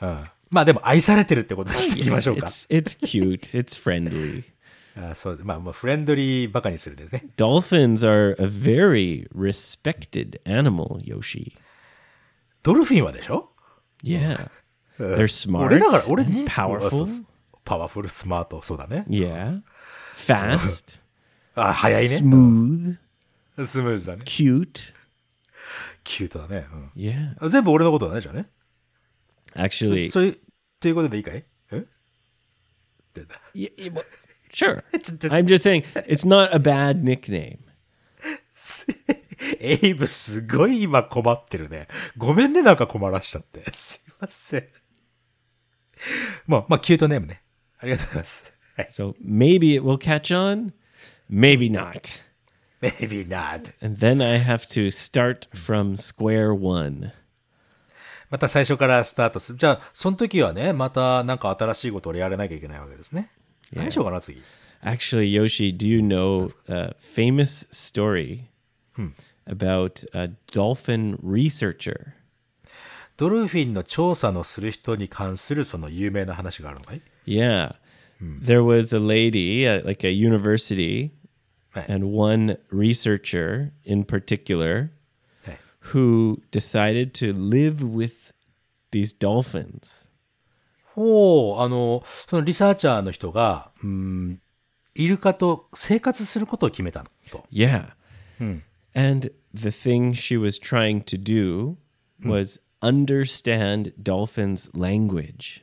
[0.02, 0.24] うん。
[0.50, 2.46] まあでも愛されてるってことにしていきましょうか。
[2.46, 4.44] It's, it's cute, it's friendly.
[4.96, 7.26] あそう、まあ、まあ、フレンドリーバカにするですね。
[7.36, 11.52] Dolphins are a very respected animal, Yoshi.
[12.62, 13.50] ドルフィンはでしょ？
[14.02, 14.48] Yeah.
[14.98, 16.52] They're smart 俺だから、俺 and に、そうそ
[16.88, 17.22] powerful.
[17.22, 17.26] う
[17.64, 19.04] パワフル、スマート、そうだね。
[19.08, 19.60] Yeah.
[20.14, 21.00] Fast,
[21.54, 22.16] あ、早いね。
[22.16, 22.96] smooth,
[23.66, 24.22] スムーズだね。
[24.24, 24.94] cute.
[26.04, 26.66] キュートだね。
[26.96, 27.34] Yeah.
[27.40, 27.48] うん。
[27.50, 28.48] 全部俺のことだね、じゃあね。
[29.54, 30.38] Actually, そういう、
[30.80, 31.44] ということでいいかい？
[31.72, 31.78] え？
[31.78, 31.82] っ
[33.12, 34.04] てだ y- y- well,
[34.56, 34.82] sure.
[35.30, 37.58] I'm just saying it's not a bad nickname.
[39.60, 41.88] エイブすごい今困ってるね。
[42.16, 43.62] ごめんね、なんか困らしちゃって。
[43.72, 44.68] すいません。
[46.46, 47.42] まあ、まあ、キュートネームね。
[47.78, 48.52] ありがとうございます。
[48.76, 48.86] はい。
[48.86, 50.72] So maybe it will catch on,
[51.30, 52.22] maybe not.
[52.80, 53.72] Maybe not.
[53.80, 57.12] And then I have to start from square one.
[58.30, 59.58] また最初からスタートする。
[59.58, 63.30] じゃあ、その時はね、またなんか新しいことをやらなきゃいけないわけですね。
[63.73, 64.41] 何しようかな、次。
[64.83, 68.45] Actually, Yoshi, do you know a famous story
[69.45, 72.13] about a dolphin researcher?
[73.17, 77.75] ドルフィンの調査のする人に関するその有名な話があるのかい Yeah.
[78.19, 81.11] There was a lady at like a university
[81.73, 81.87] Right.
[81.87, 84.89] and one researcher in particular
[85.45, 85.57] はい。
[85.93, 88.33] who decided to live with
[88.91, 90.09] these dolphins.
[90.96, 94.40] ほう、あの、そのリサーチャーの人が、うん、
[94.94, 97.44] イルカと生活することを決めたのと。
[97.52, 97.90] Yeah.
[98.94, 101.76] And the thing she was trying to do
[102.24, 105.62] was understand dolphins' language.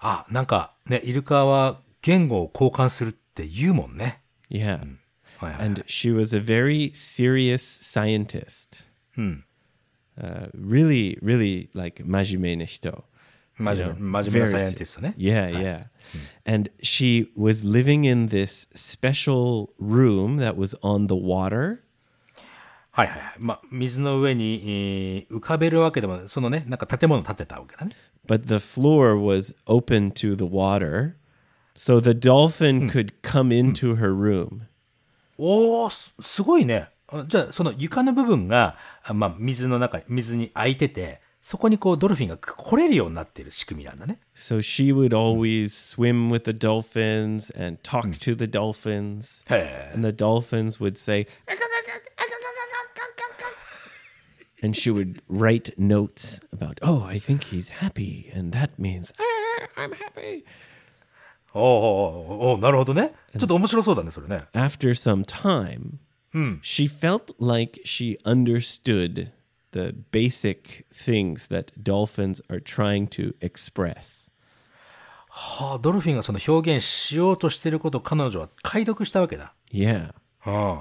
[0.00, 4.22] あ、なんかね、イルカは言語を交換するって言うもんね。
[4.50, 4.80] Yeah.
[5.36, 5.66] はいはい。
[5.66, 8.86] And she was a very serious scientist.
[10.18, 13.04] Uh, really, really like 真面目な人。
[13.62, 15.14] 真 you 面 know, very サイエンティストね。
[15.16, 15.84] Yeah, yeah.
[16.44, 21.80] And she was living in this special room that was on the water.
[22.92, 23.34] はいはいはい。
[23.38, 27.94] まあ、水の上に、えー浮かべるわけでも、そのね、なんか建物建てたわけだね。
[28.26, 31.16] but the floor was open to the water.
[31.74, 34.68] So the dolphin could come into her room.
[35.38, 36.88] おー、すすごいね。
[37.08, 44.20] あじゃあ、その床の部分が、あまあ、水の中、水に空いてて、そこにこうドルフィンが来れるようになっている仕組みなんだね。
[44.34, 49.42] So she would always swim with the dolphins and talk to the dolphins.
[49.48, 51.26] And the dolphins would say,
[54.62, 58.30] and she would write notes about, oh, I think he's happy.
[58.34, 60.44] And that means, ah, I'm happy.
[61.54, 63.12] Oh, oh, oh, おおなるほどね。
[63.36, 64.44] ちょっと面白そうだね、それね。
[64.52, 65.98] After some time,
[66.32, 66.60] hmm.
[66.62, 69.32] she felt like she understood
[69.72, 74.30] the basic things that dolphins are trying to express.
[75.28, 79.54] はあ、ドルフィンがその表現しようとしていることを彼女は解読したわけだ。
[79.72, 80.12] Yeah.
[80.46, 80.80] うん。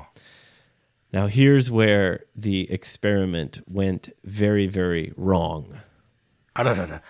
[1.11, 5.75] Now, here's where the experiment went very, very wrong.
[6.53, 7.03] あららら。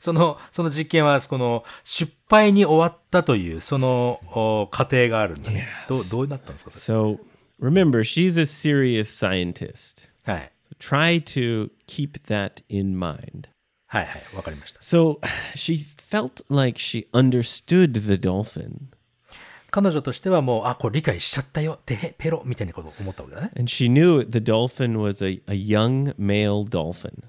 [0.00, 5.66] その、その実験は、この、失敗に終わったという、その、お過程があるんだね。
[5.88, 7.18] どう、どうなったんですかそ So,
[7.60, 10.08] remember, she's a serious scientist.
[10.26, 10.32] れ。
[10.34, 10.51] はい。
[10.82, 13.48] Try to keep that in mind.
[13.86, 14.22] はいはい。
[14.34, 14.80] わかりました。
[14.80, 15.20] So,
[15.54, 18.88] she felt like she understood the dolphin,
[19.70, 21.78] 彼女としてはもう、あ、これ理解しちゃったよ。
[21.86, 23.50] てへ、ペロ、みたいなことを思ったわけだね。
[23.56, 27.22] and she knew the dolphin was a, a young male dolphin.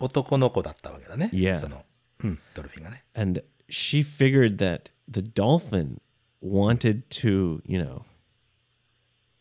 [0.00, 1.30] 男の子だったわけだね。
[1.32, 1.60] Yeah.
[1.60, 1.84] その、
[2.24, 3.04] うん、ドルフィンがね。
[3.14, 6.00] And she figured that the dolphin
[6.42, 8.02] wanted to, you know,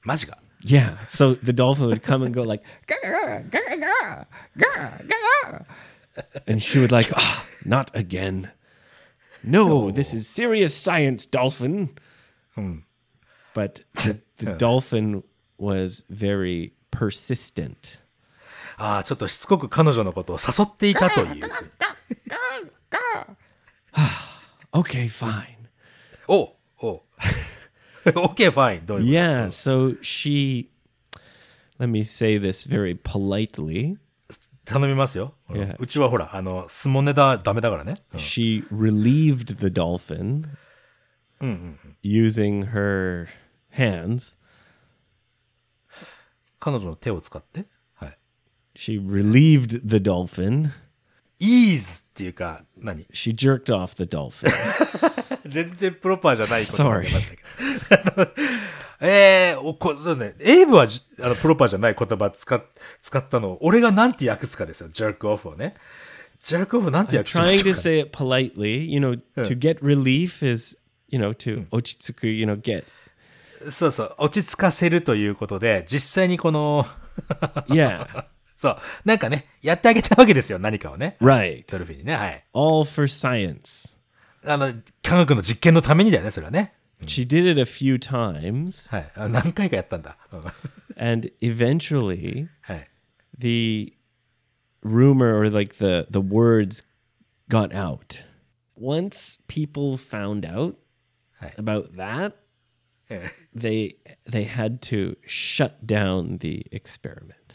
[0.04, 0.38] マジか。
[0.67, 1.05] Yeah.
[1.07, 4.25] So the dolphin would come and go like, "Gah, gah, gah,
[4.57, 5.59] gah, gah."
[6.47, 8.53] and she would like, "Ah, not again.
[9.43, 11.91] No, this is serious science, dolphin.
[13.55, 15.25] But the, the dolphin
[15.59, 17.99] was very persistent.
[18.79, 21.51] ああ、ちょっとしつこく彼女のことを誘っていたという。
[24.73, 25.57] Okay, fine.
[26.29, 27.05] おお
[28.07, 28.85] OK, fine.
[28.85, 29.47] どういうこと Yeah.
[29.47, 30.69] So she,
[31.79, 33.97] let me say this very politely.
[34.65, 35.35] 頼みますよ。
[35.51, 35.77] うん Yeah.
[35.79, 37.95] うちはほら、あの、スモネだ、ダメだからね。
[38.13, 40.49] うん She relieved the dolphin
[42.03, 43.27] using her
[43.77, 44.37] hands.
[46.61, 47.67] 彼女の手を使って。
[47.95, 48.19] はい。
[48.77, 50.71] She relieved the dolphin.
[51.40, 54.50] イーズっていうか、何？She jerked off the dolphin.
[55.46, 58.32] 全然プロパーじゃないこと が出ましたけど。
[59.00, 60.34] えー、おこそうね。
[60.40, 62.64] エイブはじあのプロパーじゃない言葉使っ
[63.00, 64.90] 使ったのを、俺がなんて訳すかですよ。
[64.92, 65.76] ジャークオフをね。
[66.44, 70.78] ジャークオフなんて訳しま Trying to say it politely, you know, to get relief is,
[71.10, 72.86] you know, to ochitsuku, you know, get.
[73.70, 74.16] そうそう。
[74.20, 76.86] 落ち着かせるということで、実際にこの、
[77.70, 78.26] Yeah.
[78.57, 78.79] そう。
[79.05, 80.59] なんかね、やってあげたわけですよ。
[80.59, 81.17] 何かをね。
[81.21, 81.65] Right.
[81.71, 82.15] ドルフィンにね。
[82.15, 82.45] はい。
[82.55, 83.97] All for science.
[84.45, 84.73] あの、
[85.03, 86.73] 科学の実験のためにだよね、それはね。
[87.07, 89.11] She did it a few times はい。
[89.17, 90.17] あ何回かやったんだ。
[90.33, 90.43] うん
[90.97, 92.89] and eventually はい。
[93.39, 93.97] the
[94.85, 96.85] rumor or like the the words
[97.49, 98.25] got out.
[98.79, 100.77] Once people found out
[101.41, 101.53] Hey.
[101.57, 102.35] about that,
[103.09, 103.97] ええ they
[104.31, 107.46] they had to shut down the experiment.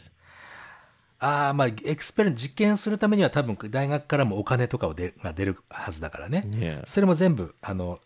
[1.19, 6.43] ああ、まあ、エクスペリ実験するためには多分大学からもお金とかを出が出るはずだからね。
[6.47, 6.81] Yeah.
[6.85, 7.99] それも全部、あの、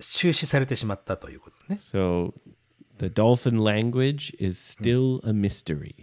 [0.00, 1.78] 中止されてしまったということね。
[1.80, 2.32] So
[2.98, 5.94] the dolphin language is still a mystery.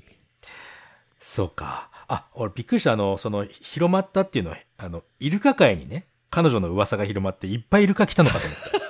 [1.19, 1.89] そうか。
[2.07, 2.93] あ、俺びっくりした。
[2.93, 8.81] あの、その、広まったっていうのは、あの、イルカ界にね、彼女の噂が広まっていっぱいイルカ来たのかと思った。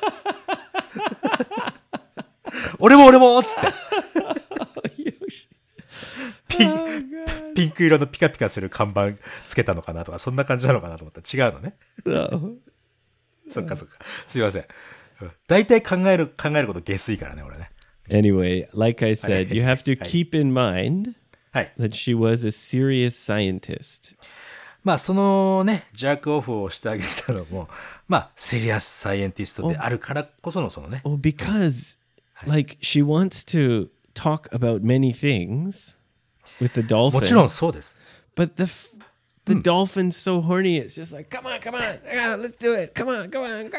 [2.79, 3.61] 俺も俺もつって。
[6.47, 6.71] ピン、
[7.61, 9.11] ピンク色のピカピカする看板
[9.45, 11.75] つけたのかなとか、そんな感じなのかなと思ったら違うのね。
[12.05, 12.55] Oh.
[13.49, 13.97] そっかそっか。
[14.27, 14.61] すいません。
[14.61, 14.67] うん
[15.47, 17.69] 大体考える、考えること下水からね、俺ね。
[18.09, 21.13] Anyway, like I said, you have to keep in mind
[21.51, 21.71] はい。
[21.77, 24.15] that she was a serious scientist.
[24.83, 27.69] まあ、そのね、ジャークオフをしてあげたのも、
[28.07, 31.99] まあ、シリアスサイエンティストであるからこそのそのね、Well, because
[32.47, 35.95] like she wants to talk about many things
[36.60, 37.96] with the もちろん dolphin, そうです。
[38.34, 38.90] but the f-
[39.46, 40.76] the dolphin's so horny.
[40.78, 42.94] It's just like, come on, come on, ah, let's do it.
[42.94, 43.70] Come on, come on.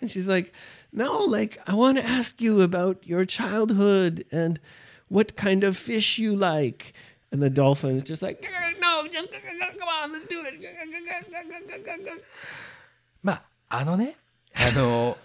[0.00, 0.52] And she's like,
[0.92, 4.60] no, like, I want to ask you about your childhood and
[5.08, 6.92] what kind of fish you like.
[7.32, 8.46] And the dolphin is just like,
[8.80, 10.54] no, just come on, let's do it.
[13.22, 13.42] まあ、
[13.80, 14.16] あのね、
[14.54, 15.16] あの、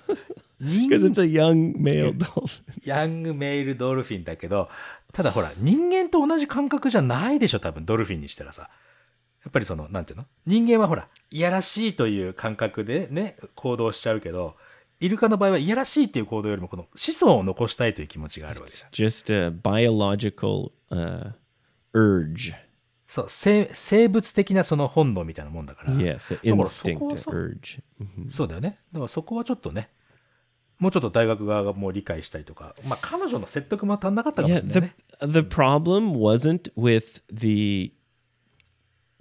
[0.59, 2.49] 人 Because it's a young male dolphin.
[2.85, 4.69] ヤングメイルドルフィンだけど、
[5.12, 8.68] ただほら、人間と同じ感覚じゃないでしょ、多分、ドルフィンにしたらさ。
[9.44, 10.26] やっぱりその、なんていうの？
[10.46, 14.56] 人間はほら、いやらしいという感覚でね、行動しちゃうけど、
[15.00, 18.78] イルカの場合はいやらしいっていう行動よりも、この子孫を残したいという気持ちがあるわけだ。
[18.90, 21.32] Just a biological uh,
[21.94, 22.52] urge.
[23.06, 25.92] そう、生生物的なその本能みたいなもんだから。
[25.94, 27.80] Yes, an だからそこ instinct, はそう urge.
[28.30, 28.80] そうだよね。
[28.92, 29.88] だからそこはちょっとね、
[30.79, 35.33] もうちょっと大学側がもう理解したりとか、まあ彼女の説得も足んなかったかも Yeah, しれない the ね。
[35.33, 37.93] the problem wasn't with the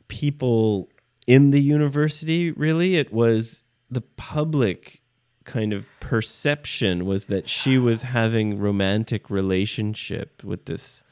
[0.09, 0.89] people
[1.27, 5.03] in the university really it was the public
[5.45, 11.05] kind of perception was that she was having romantic relationship with this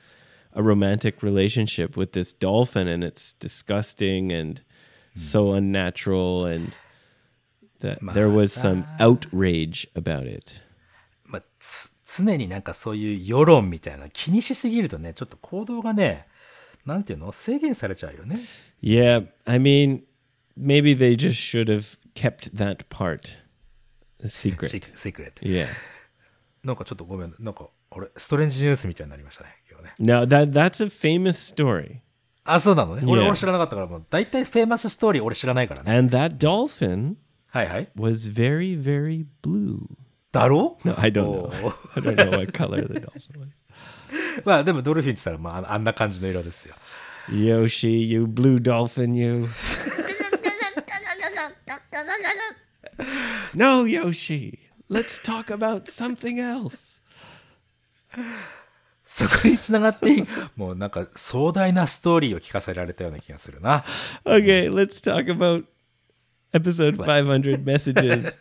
[0.52, 4.62] a romantic relationship with this dolphin and it's disgusting and
[5.14, 6.74] so unnatural and
[7.85, 10.61] that there was some outrage about it
[11.25, 16.27] まあ、つ常になんかそういう世論みたいな気にしすぎるとね、ちょっと行動がね、
[16.85, 17.31] なんていうの？
[17.31, 18.39] 制限されちゃうよね。
[18.81, 20.03] Yeah, I mean,
[20.55, 23.37] maybe they just should have kept that part
[24.23, 24.67] secret.
[24.67, 25.43] シークレット。
[25.43, 25.67] Yeah.
[26.63, 29.93] なんかちょっとごめん、なんか、俺、ストレンジニュースみたいになりましたね、今日ね。
[29.99, 32.01] Now that that's a famous story,
[32.43, 33.01] あ、そうなのね。
[33.07, 35.97] 俺.俺知らなかったから、もう、大体フェイマスストーリー俺知らないからね。
[35.97, 37.15] and that dolphin
[37.55, 37.87] はいはい。
[37.95, 39.79] was very, very blue.
[40.33, 41.51] だろう No, I don't know.
[41.95, 43.47] I don't know what color the dolphin was.
[44.43, 46.75] まあ、でもドルフィンって言ったら、まああんな感じの色ですよ。
[47.29, 49.47] Yoshi, you blue dolphin, you.
[53.55, 54.59] no, Yoshi.
[54.89, 57.01] Let's talk about something else.
[59.05, 60.25] そこに繋がって、
[60.57, 63.85] もうなんか壮大なストーリーを聞かせられたような気がするな。
[64.25, 65.63] Okay, let's talk about
[66.55, 68.33] episode 500 messages.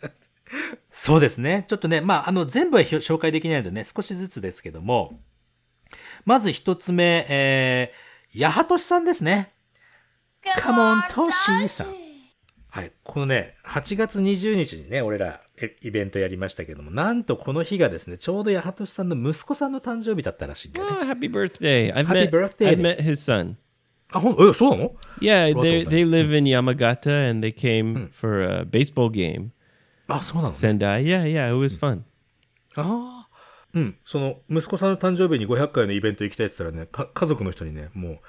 [0.89, 1.65] そうですね。
[1.67, 5.19] ちょっとね、まあ、あの、全部は紹介できないのでね、少しずつですけども、
[6.25, 9.51] まず一つ目、えー、ヤハトシさんですね。
[10.57, 11.87] Come on, トシさん。
[12.69, 12.91] はい。
[13.03, 20.97] このね、8月20日にね、俺らえイベントやりましたけども、なんとこの日がですね、ちょうどヤハトシさんの息子さんの誕生日だったらしいんだよね。
[21.01, 21.93] Oh, happy birthday.
[21.93, 22.97] I've Happy met birthday, I've Miss.
[22.97, 23.55] met his son.
[24.15, 29.49] あ、ほん、え、そうなの Yeah, they they live in Yamagata and they came for a baseball game.
[30.07, 30.55] あ、そうなのね。
[30.55, 31.03] Sendai.
[31.03, 32.03] Yeah, yeah, it was fun.
[32.75, 33.29] ああ。
[33.73, 33.97] うん。
[34.05, 38.19] その、息子さんの誕生日に500回のイベント行きたいって言ったらね、か家族の人にね、もう、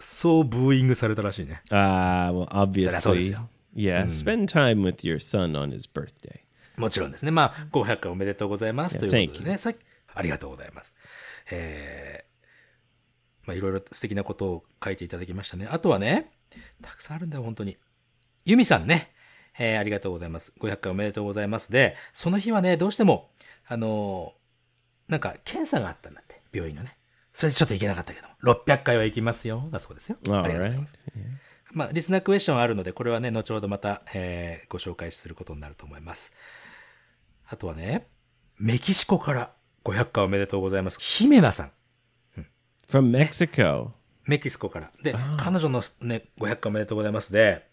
[0.00, 1.62] そうブーイングされたらしいね。
[1.70, 3.36] Ah, well, obviously.
[3.74, 6.40] Yeah, spend time with your son on his birthday.
[6.76, 7.30] もちろんですね。
[7.30, 8.98] まあ、500回おめでとうございます。
[8.98, 9.58] ということでね。
[9.58, 9.72] さ
[10.14, 10.94] ありがとうございます。
[11.50, 12.27] えー、
[13.48, 15.66] まあ、いろいろ素敵なことを書いていただきましたね。
[15.70, 16.30] あとはね、
[16.82, 17.78] たくさんあるんだよ、本当に。
[18.44, 19.10] ユミさんね。
[19.58, 20.52] えー、ありがとうございます。
[20.60, 21.72] 500回おめでとうございます。
[21.72, 23.30] で、その日はね、どうしても、
[23.66, 26.98] あのーなんか、検査があったんだって、病院のね。
[27.32, 29.66] それでちょっと行けなかったけども、600回は行きますよ。
[29.72, 30.18] だそうですよ。
[30.24, 30.94] ありがとうござい.ます。
[31.72, 36.34] まあ、リスナークエスチョンあるので、これはね、後ほどまた、えーご紹介することになると思います。
[37.46, 38.06] あとはね、
[38.58, 39.52] メキシコから
[39.84, 40.98] 500回おめでとうございます。
[41.00, 41.72] ヒメナさん。
[42.88, 43.90] From Mexico.
[44.26, 44.90] メキシコから。
[45.02, 47.66] で、彼女のね、500回おめでとうございますで、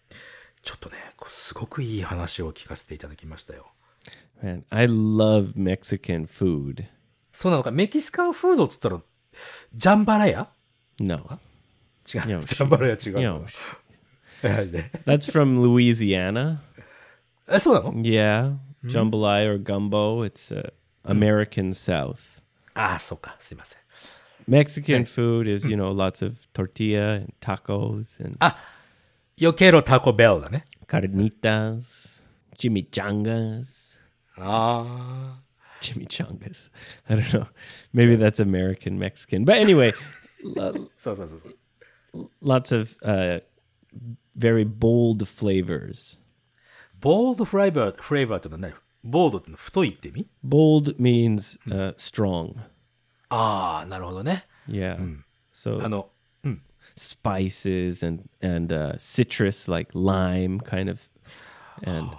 [0.62, 0.96] ちょっとね、
[1.28, 3.66] すごくいい話を聞かせていただきましたよ。
[4.42, 6.84] Man, I love Mexican food.
[7.32, 9.00] そうなのか、メキシカンフードっつったら、
[9.74, 10.48] ジャンバラヤ
[11.00, 11.16] ？No.
[11.16, 11.20] 違う。
[12.04, 13.44] ジャンバラヤ違う
[14.42, 16.58] that's from Louisiana.
[17.48, 18.56] え、そうなの？Yeah.
[18.84, 20.24] Jambalaya or gumbo.
[20.24, 20.72] It's uh,
[21.04, 22.42] American South.
[22.74, 23.36] ああ、そうか。
[23.40, 23.85] すいません。
[24.47, 28.37] Mexican food is, you know, lots of tortilla and tacos and
[29.37, 30.65] よけろタコベルだね。
[30.87, 32.23] carnitas,
[32.57, 33.97] chimichangas.
[34.37, 35.41] ああ。
[35.81, 36.69] Chimichangas.
[37.07, 37.47] I don't know.
[37.93, 39.45] Maybe that's American Mexican.
[39.45, 39.93] But anyway,
[40.97, 42.29] そうそうそうそう。
[42.41, 43.41] lots of uh,
[44.37, 46.19] very bold flavors.
[46.99, 48.73] ボールドフレーバー、フレーバーってのは何
[49.03, 52.55] ボードってのは太いって意味 Bold means uh, strong.
[53.28, 54.44] ああ、なるほどね。
[54.68, 54.96] Yeah.
[55.52, 56.10] So あの、
[56.96, 61.08] spices and and uh, citrus like lime kind of
[61.82, 62.10] and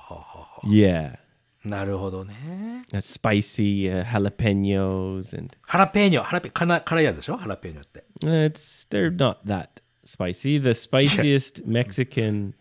[0.64, 1.18] yeah,
[1.64, 2.86] なるほどね。
[2.94, 8.06] uh, spicy uh, jalapenos and ハラペーニョ、ハラペ、辛辛いやつでしょハラペーニョって。
[8.24, 10.60] uh, it's they're not that spicy.
[10.60, 12.54] The spiciest Mexican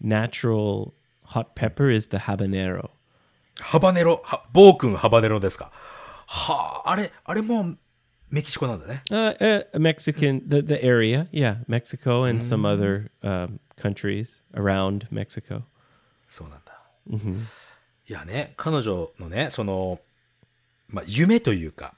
[0.00, 2.90] natural hot pepper is the habanero.
[3.60, 5.70] ハバネロ、は暴君ハバネロですか。
[6.26, 7.74] はあ、あれ、あれも
[8.30, 9.02] メキシコなんだね。
[9.10, 15.62] Uh, uh, Mexican, the, the area, yeah, Mexico and some other um, countries around Mexico.
[16.28, 16.72] そうなんだ。
[18.08, 20.00] いやね、彼女のね、その、
[20.88, 21.94] まあ、夢というか、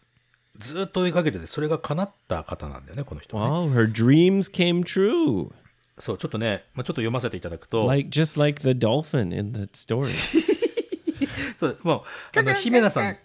[0.59, 5.53] ずっと追いかけてて、それが叶った方なんだよね、この人はね、Wow, her dreams came true.
[5.99, 10.12] そう、ちょっとね、まあ、ちょっと読ませていただくと、Like just like the dolphin in that story.
[11.57, 12.05] そう、も
[12.35, 13.17] う、あの、姫奈さん、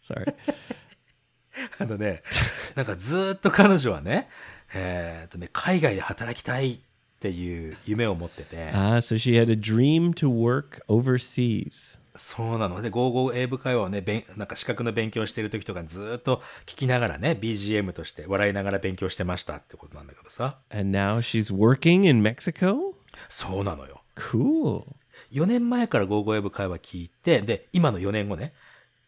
[0.00, 0.34] Sorry.
[1.78, 2.22] あのね、
[2.74, 4.28] なんかずっと彼女はね、
[4.74, 6.78] えーっとね、海外で働きたいっ
[7.20, 11.98] ていう夢を持ってて、Ah, so she had a dream to work overseas.
[12.16, 12.80] そうなの。
[12.80, 20.58] で、ゴーゴー英語会話をね、べんなんか資格の勉強してる時とかずっと聞きながらね、BGM として笑いながら勉強してましたってことなんだけどさ。
[20.70, 22.94] And now she's working in Mexico?
[23.28, 24.02] そうなのよ。
[24.16, 24.84] Cool.
[25.34, 28.54] 4年前からゴーゴー英語会話聞いて、で、今の4年後ね、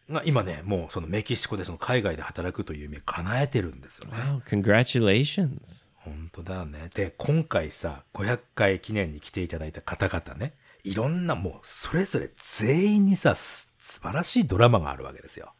[0.09, 4.17] が今ね、もうそのメキシコでその海外で働くという夢叶えてるんですよね。
[4.17, 5.87] Wow, congratulations.
[5.95, 6.89] 本当だよね。
[6.93, 10.53] で、今回さ、500回記念に来ていただいた方々ね、
[10.83, 15.53] いろんなもう、それぞれ全員にさ、す素晴らしいドラマがあるわけですよ。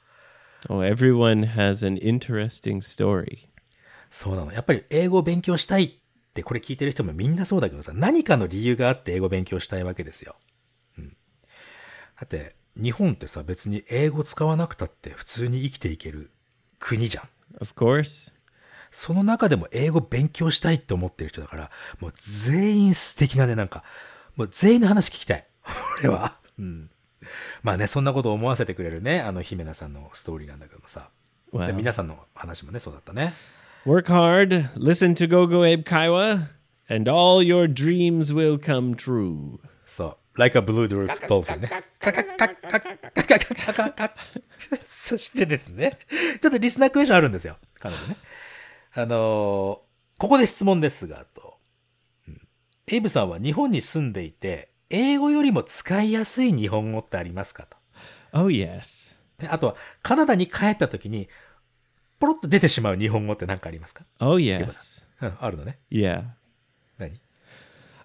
[0.70, 3.48] Oh, everyone has an interesting story.
[4.10, 4.54] そうなの。
[4.54, 5.92] やっぱり英語を勉強したいっ
[6.34, 10.36] て、これ聞いてる人もみんなそうだけどさ、何かの理由があって英語を勉強したいわけですよ。
[12.22, 12.22] うん。
[12.22, 16.32] だって、日本ってさ、別に英語使わなくたって普通に生きていける
[16.80, 17.30] 国じゃん。
[17.62, 18.34] Of course.
[18.92, 23.84] その中でも英語勉強したいって思ってる人だから、もう全員素敵なね、なんか、
[24.36, 25.48] もう全員の話聞きたい。
[26.00, 26.38] 俺は。
[26.58, 26.90] うん。
[27.64, 31.10] まあね、そんなことを思わせてくれるね、あの、姫奈さんのストーリーなんだけどもさ。
[31.54, 31.68] Wow.
[31.68, 33.34] で皆さんの話もね、そうだったね。
[33.86, 36.50] Work hard, listen to Gogo Abe Kaiwa,
[36.90, 39.60] and all your dreams will come true.
[39.86, 40.18] そう。
[40.38, 40.88] Like a blue
[41.28, 41.70] dolphin ね。
[42.00, 44.14] カカカカカカカカカカ
[44.84, 45.98] そしてですね、
[46.42, 47.58] ちょっとリスナークエスチョンあるんですよ。
[47.80, 48.18] 彼女ね。
[48.94, 49.88] あのー
[50.20, 51.58] ここで質問ですが、と。
[52.28, 52.42] うん
[52.90, 57.78] エイブさんは日本に住んでいて、英語よりも使いやすい日本語ってありますかと。
[58.32, 59.18] Oh, yes.
[59.38, 61.28] であとは、カナダに帰った時に、
[62.20, 65.06] ポロッと出てしまう日本語って何かありますか？Oh, yes.
[65.22, 65.80] うん、あるのね。
[65.92, 66.24] Yeah.
[66.98, 67.20] 何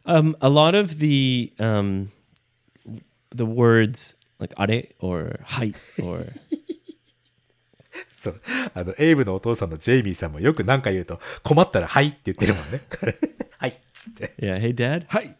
[0.05, 2.09] ？Um, a lot of the um,
[3.36, 6.34] the words like are or hai or
[8.08, 8.41] そう。
[8.74, 12.82] あの、エイブのお父さんのジェイミーさんもよく何か言うと、困ったら、はいって言ってるもんね。
[13.58, 14.34] はいっつって。
[14.39, 15.34] yeah, hey dad, hi.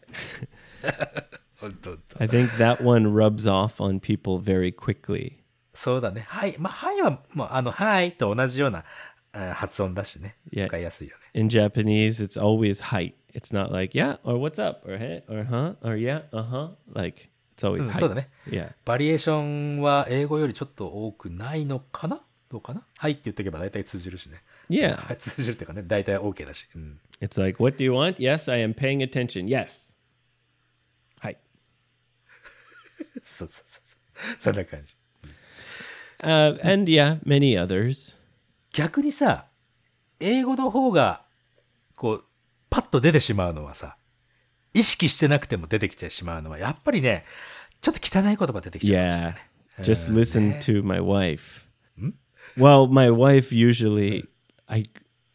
[1.60, 5.38] 本当本当 I think that one rubs off on people very quickly.
[5.72, 6.24] そうだね。
[6.26, 6.56] はい。
[6.58, 8.84] まあ、はいは、もう、あの、はいと同じような
[9.32, 10.36] あー発音だしね。
[10.52, 10.66] Yeah.
[10.66, 11.40] 使いやすいよね。
[11.40, 13.14] In Japanese, it's always height.
[13.34, 16.70] It's not like yeah or what's up or hey or huh or yeah uh huh.
[16.92, 17.99] Like it's always うん height.
[17.99, 18.29] そうだね。
[18.47, 18.73] Yeah.
[18.85, 22.21] バリエーションは英語よりちょっと多くないのかな？
[22.49, 22.83] どうかな？
[22.97, 24.43] はいって言っておけば大体通じるしね。
[24.69, 24.95] Yeah.
[25.07, 26.67] はい通じるっていうかね、大体 OK だし。
[26.75, 26.99] うん。
[27.21, 28.15] It's like what do you want?
[28.15, 29.45] Yes, I am paying attention.
[29.47, 29.95] Yes.
[31.21, 31.37] Hi.
[33.21, 34.35] そうそうそうそう。
[34.39, 34.95] そんな感じ。
[36.19, 38.15] Uh, and yeah, many others.
[38.71, 39.47] 逆にさ、
[40.19, 41.25] 英語の方が、
[41.95, 42.25] こう、
[42.69, 43.97] パッと出てしまうのはさ、
[44.74, 47.24] 意識してなくても出てきてしまうのは、やっぱりね、
[47.80, 49.34] ちょっと汚い言葉出てきちゃうかもしれない
[49.78, 49.84] Yeah.
[49.84, 51.68] Just listen to my wife.
[52.56, 54.24] Well, my wife usually
[54.66, 54.86] I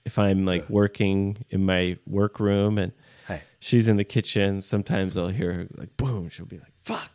[0.03, 2.91] if I'm like working in my workroom and
[3.25, 3.43] はい。
[3.61, 7.11] she's in the kitchen, sometimes I'll hear her like boom, she'll be like, fuck.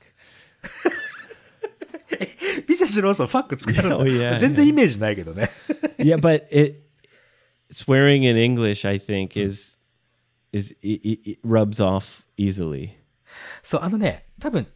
[2.67, 5.51] ミセスローソンファック使うの Oh, yeah, 全然イメージないけどね。
[5.99, 6.81] yeah, but it
[7.71, 9.77] swearing in English I think is
[10.54, 12.92] is it, it, it rubs off easily.
[13.64, 14.68] そう、あのね、多分、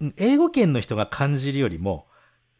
[0.00, 2.06] うん英語圏の人が感じるよりも、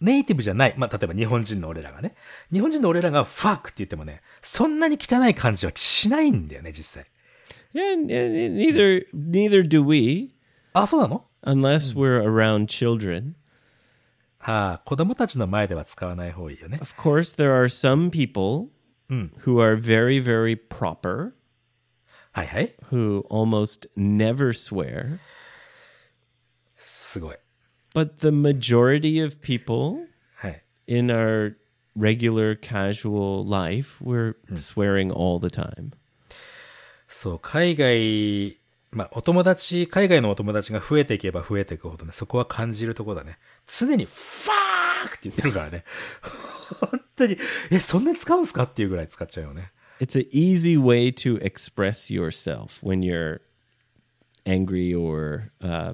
[0.00, 0.74] ネイティブじゃない。
[0.76, 2.14] まあ、例えば日本人の俺らがね。
[2.53, 7.07] 日本人の俺らがファックって言ってもね、そんなに汚い感じはしないんだよね、実際。
[7.72, 10.34] Yeah, neither neither do we
[10.74, 13.32] あ、そうなの unless we're around children.
[14.40, 16.78] ああ、子供たちの前では使わない方がいいよね。
[16.80, 18.70] Of course, there are some people
[19.44, 21.32] who are very, very proper,
[22.33, 22.74] はいはい。
[22.91, 25.18] who almost never swear.
[26.76, 27.37] すごい。
[27.95, 30.64] But the majority of people はい。
[30.87, 31.57] in our
[31.97, 35.91] regular casual life, we're swearing all the time.
[37.07, 38.57] そう、海外、
[38.93, 43.39] まあ、お友達、海外のお友達が増えていけば増えていくほどね、そこは感じるところだね。
[43.66, 45.85] 常に、ファークって言ってるからね。
[46.80, 47.37] 本当に、
[47.70, 48.62] え、そんなに使うんすか？
[48.62, 49.72] っていうぐらい使っちゃうよね。
[50.01, 53.41] it's an easy way to express yourself when you're
[54.45, 55.93] angry or uh,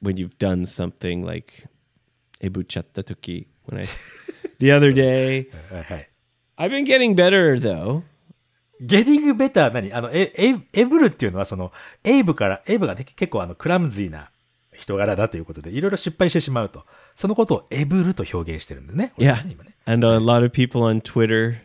[0.00, 1.66] when you've done something like
[2.42, 3.48] ebuchatta toki.
[3.66, 4.10] When I s-
[4.58, 6.10] the other day, は いはい。
[6.56, 8.02] I've been getting better though.
[8.82, 11.70] ゲディングベター何あの、エエエブルっていうのはその、
[12.02, 14.30] エイブから、エイブがね結構あの、クラムズィーな
[14.74, 16.86] 人柄だということで、いろいろ失敗してしまうと。
[17.14, 19.12] そのことをエブルと表現してるんですね。
[19.14, 19.74] これ Yeah, ね今ね。
[19.84, 21.58] and a lot of people on Twitter Hey.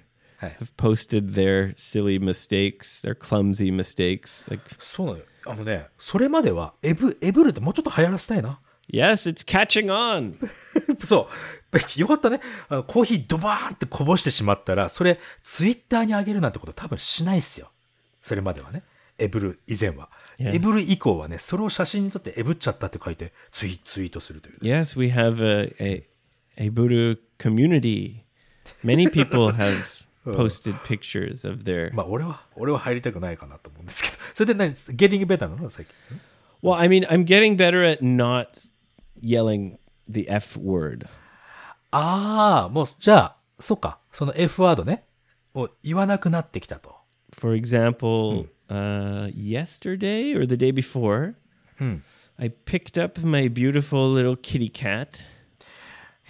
[0.48, 4.50] have posted their silly mistakes, their clumsy mistakes.
[4.50, 5.24] Like, そうなのよ。
[5.46, 8.60] あのね、それまでは、エブ、エブルってもうちょっと流行らせたいな。
[8.92, 10.36] yes, it's catching on.
[11.06, 12.00] そう。
[12.00, 12.40] よかったね。
[12.68, 17.70] あの、コーヒードバーンってこぼしてしまったら、それ、ツイッターに上げるなんてこと多分しないっすよ。
[18.20, 18.82] それまではね。
[19.18, 20.10] エブル以前は。
[20.38, 24.58] エブル以降はね、それを写真に撮ってエブっちゃったって書いて、ツイツイートするという。
[24.60, 26.06] Yes, we have a a,
[26.56, 26.70] a
[27.38, 28.24] community.
[28.82, 31.93] Many people have posted pictures of their.
[31.93, 34.15] ま あ、俺は、俺は入りたくないかなと思うんですけど。
[34.33, 36.21] それで何、ゲリングベターなの最近。
[36.63, 38.69] Well, I mean, I'm getting better at not
[39.21, 39.77] yelling
[40.09, 41.07] the F word.
[41.91, 43.99] ああ、もう、じゃあ、そうか。
[44.11, 45.05] その F ワードね。
[45.53, 46.95] を言わなくなってきたと。
[47.31, 51.35] For example, uh, yesterday or the day before,
[52.37, 55.29] I picked up my beautiful little kitty cat.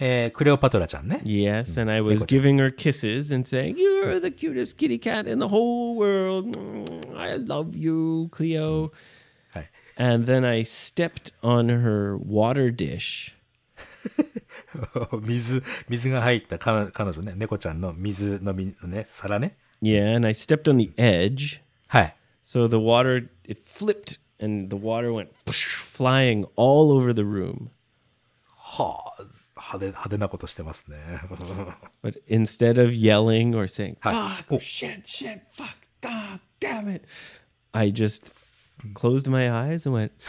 [0.00, 1.20] えー、クレオパトラちゃんね。
[1.24, 5.38] Yes, and I was giving her kisses and saying, You're the cutest kitty cat in
[5.38, 6.54] the whole world.
[6.54, 8.92] Mm, I love you, Cleo.
[9.52, 9.70] はい。
[9.96, 13.34] And then I stepped on her water dish.
[15.22, 19.56] 水、水が入った彼彼女ね、猫ちゃんの水飲みのね、皿ね。
[19.82, 21.62] Yeah, and I stepped on the edge.
[21.88, 22.16] はい。
[22.44, 27.70] So the water, it flipped and the water went flying all over the room.
[28.54, 29.22] はあ、
[29.70, 30.96] 派手、派手なことしてますね。
[32.02, 34.54] But instead of yelling or saying, はい。
[34.54, 35.68] fuck, shit, shit, fuck,
[36.00, 37.06] god damn it,
[37.72, 38.26] I just
[38.94, 40.12] closed my eyes and went,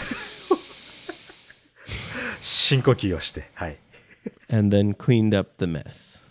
[2.40, 3.50] 深呼吸をして。
[3.54, 3.78] はい。
[4.50, 6.24] and then cleaned up the mess.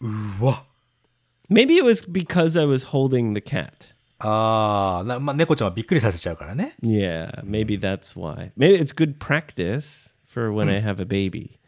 [0.00, 0.64] うわ。
[1.50, 3.94] Maybe it was because I was holding the cat.
[4.18, 6.74] ああ、なまあ、猫ちゃんはびっくりさせちゃうからね。
[6.82, 8.52] Yeah, maybe that's why.
[8.56, 11.58] Maybe it's good practice for when I have a baby.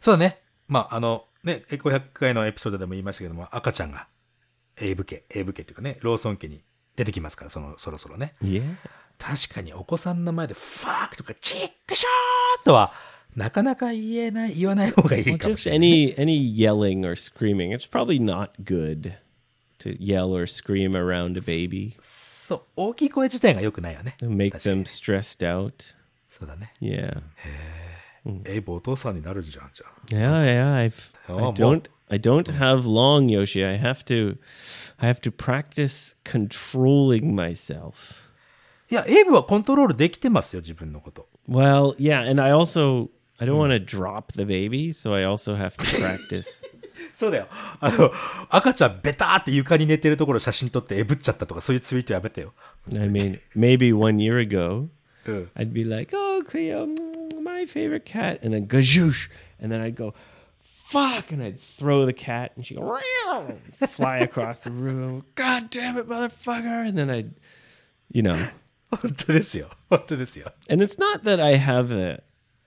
[0.00, 0.40] そうだね。
[0.66, 4.06] まあ、あの、ね、エコ100回のエピソードでも言いましたけども、赤ちゃんが、
[4.80, 6.62] エイブ家、エイブ家っていうかね、ローソン家に
[6.96, 8.34] 出てきますから、その、そろそろね。
[8.42, 8.76] Yeah.
[9.18, 12.92] 確かにお子さんの前で、ファークとか、チックショーとは、
[13.34, 15.88] なかなか言えない、言わない方がいい Well, かも just しれない。
[15.88, 17.72] any any yelling or screaming.
[17.72, 19.14] It's probably not good
[19.80, 21.96] to yell or scream around a baby.
[22.00, 24.16] そう、大きい声自体が良くないよね。
[24.20, 25.94] Make them stressed out.
[26.28, 26.72] そうだね。
[26.80, 27.22] Yeah.
[27.44, 27.87] エイ
[28.25, 29.91] ブお父さんになるじゃん、じゃあ。
[30.07, 30.87] Yeah, yeah.
[30.87, 33.65] I've I Oh, don't I don't have long, Yoshi.
[33.65, 34.37] I have to
[34.99, 38.21] I have to practice controlling myself.
[38.89, 41.27] いや、エイブはコントロールできてますよ、自分のこと。
[41.49, 45.55] Well, yeah, and I also I don't want to drop the baby, so I also
[45.57, 46.63] have to practice.
[47.11, 47.47] そうだよ。
[47.79, 48.11] あの、
[48.49, 52.53] 赤ちゃんベターって床に寝てるところ写真撮ってエブっちゃったとか、そういうツイートやめてよ。
[52.91, 54.87] I mean, maybe one year ago,
[55.25, 55.49] うん。
[55.55, 56.95] I'd be like, "Oh, Cleo, mm,
[57.58, 59.28] my favorite cat," and then gazoosh,
[59.60, 60.14] and then I'd go,
[60.62, 65.24] "Fuck," and I'd throw the cat, and she'd go "Meow," fly across the room.
[65.34, 66.86] God damn it, motherfucker!
[66.88, 67.30] And then I'd,
[68.10, 68.36] you know,
[68.90, 69.68] 本当ですよ。
[69.90, 70.52] 本当ですよ。
[70.68, 72.22] and it's not that I have a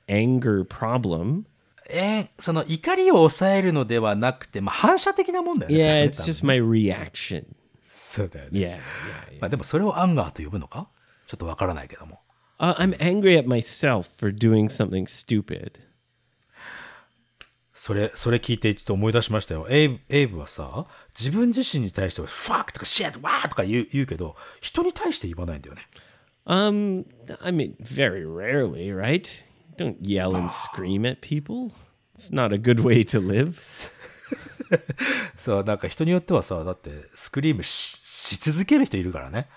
[0.07, 1.43] anger problem.
[1.89, 5.77] えーその怒りを抑えるのではなくて、まあ、反射的なもんだよね。
[5.77, 7.45] Yeah, it's just my reaction.
[7.85, 8.59] そうだよね。
[8.59, 8.79] Yeah, yeah, yeah.
[9.41, 10.87] まあでもそれを anger と呼ぶのか
[11.27, 12.20] ちょっとわからないけども。
[12.61, 15.79] Uh, I'm angry at myself for doing something stupid.
[17.73, 19.65] それ、それ聞いてちょっと思い出しましたよ。
[19.67, 20.85] エイブ、エイブはさ、
[21.19, 25.81] 自分自身に対しては、 fuck とか shit、ワーとか言う言うけど、人に対して言わないんだよね。
[26.45, 27.05] Um,
[27.41, 29.43] I mean, very rarely, right?
[29.77, 31.71] Don't yell and scream at people.
[32.15, 33.89] It's not a good way to live.
[35.35, 39.49] そう、なんか人によってはさ、だってスクリームしし続ける人いるからね。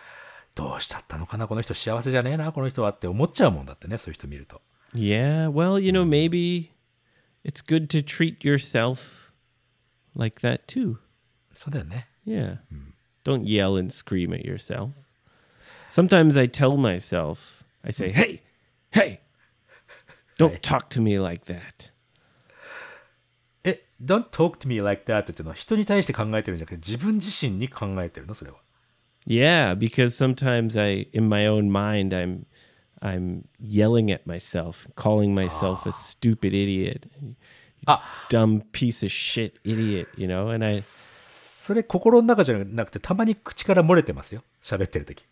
[0.55, 4.63] どうしちゃったのかなこの人幸せじゃねえな、この人はって思っちゃうもんだってね、そういう人見ると。
[4.95, 6.71] Yeah, well, you know, maybe
[7.45, 9.33] it's good to treat yourself
[10.15, 10.99] like that too.
[11.53, 12.09] そうだよね。
[12.27, 12.59] Yeah.
[13.25, 14.91] Don't yell and scream at yourself.
[15.89, 18.43] Sometimes I tell myself, I say, hey,
[18.93, 19.21] hey,
[20.39, 21.93] don't talk to me like that.
[23.65, 28.59] え、don't talk to me like that っていうのは人に対して考えてるんじゃなくて自分自身に考えてるのそれは。
[29.26, 32.46] Yeah, because sometimes I, in my own mind, I'm,
[33.02, 37.06] I'm yelling at myself, calling myself a stupid idiot,
[38.30, 40.50] dumb piece of shit idiot, you know.
[40.50, 44.44] And I, それ心の中じゃなくて、たまに口から漏れてますよ。
[44.64, 45.26] 喋ってる時。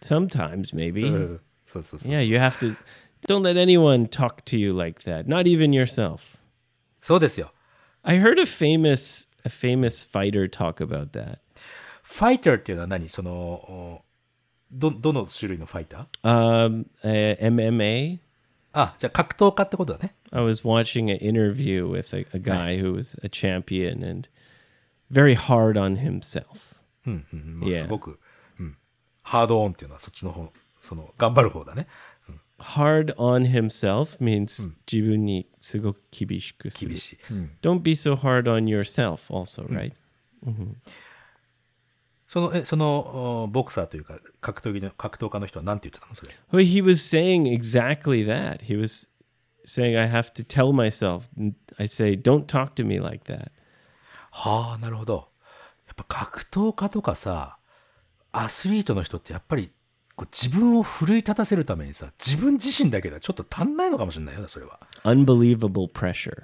[0.00, 1.08] Sometimes, maybe.
[1.08, 2.12] うんそうそうそう。
[2.12, 2.76] Yeah, you have to.
[3.26, 5.26] Don't let anyone talk to you like that.
[5.26, 6.38] Not even yourself.
[7.00, 7.52] そうですよ。
[8.02, 11.38] I heard a famous a famous fighter talk about that.
[12.11, 14.01] ファイターっていうのは何その、お
[14.71, 18.19] ど、どの種類のファイター Um, uh, MMA.
[18.73, 20.15] あ、じゃあ格闘家ってことだね。
[20.31, 24.27] I was watching an interview with a, a guy who was a champion and
[25.11, 26.75] very hard on himself.
[27.05, 27.59] うんうん。
[27.59, 27.81] もう Yeah.
[27.81, 28.19] すごく、
[28.59, 28.77] うん。
[29.21, 31.87] ハードオンっていうのはそっちの方、その、頑張る方だね。
[32.59, 36.89] Hard on himself means 自分にすごく厳しくする。
[36.89, 37.19] 厳しい。
[37.31, 37.51] うん。
[37.61, 39.93] Don't be so hard on yourself also, right?
[42.29, 48.59] その、え、その、おボクサーというか、格闘技の、格闘家の人は何て言ってたのそれ？Well, he was saying exactly that.
[48.65, 49.09] He was
[49.65, 51.27] saying I have to tell myself
[51.79, 53.49] I say don't talk to me like that.
[54.29, 55.29] はあ、なるほど。
[55.87, 57.57] やっぱ格闘家とかさ、
[58.31, 59.71] アスリートの人ってやっぱり、
[60.15, 64.79] こう自分を奮い立たせるためにさ、自分自身だけではちょっと足んないのかもしれないよね、それは。
[65.03, 66.43] Unbelievable pressure.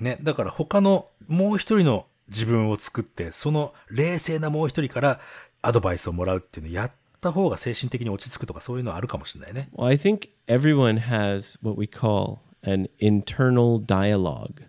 [0.00, 5.20] ね、だから他のもう一人の自分を作って、その冷静なもう一人から
[5.60, 9.68] アドバイスをもらうっていうのをやった方が精神的に落ち着くとかそういうのはあるかもしれないね。
[9.74, 14.64] Well, I think everyone has what we call an internal dialogue.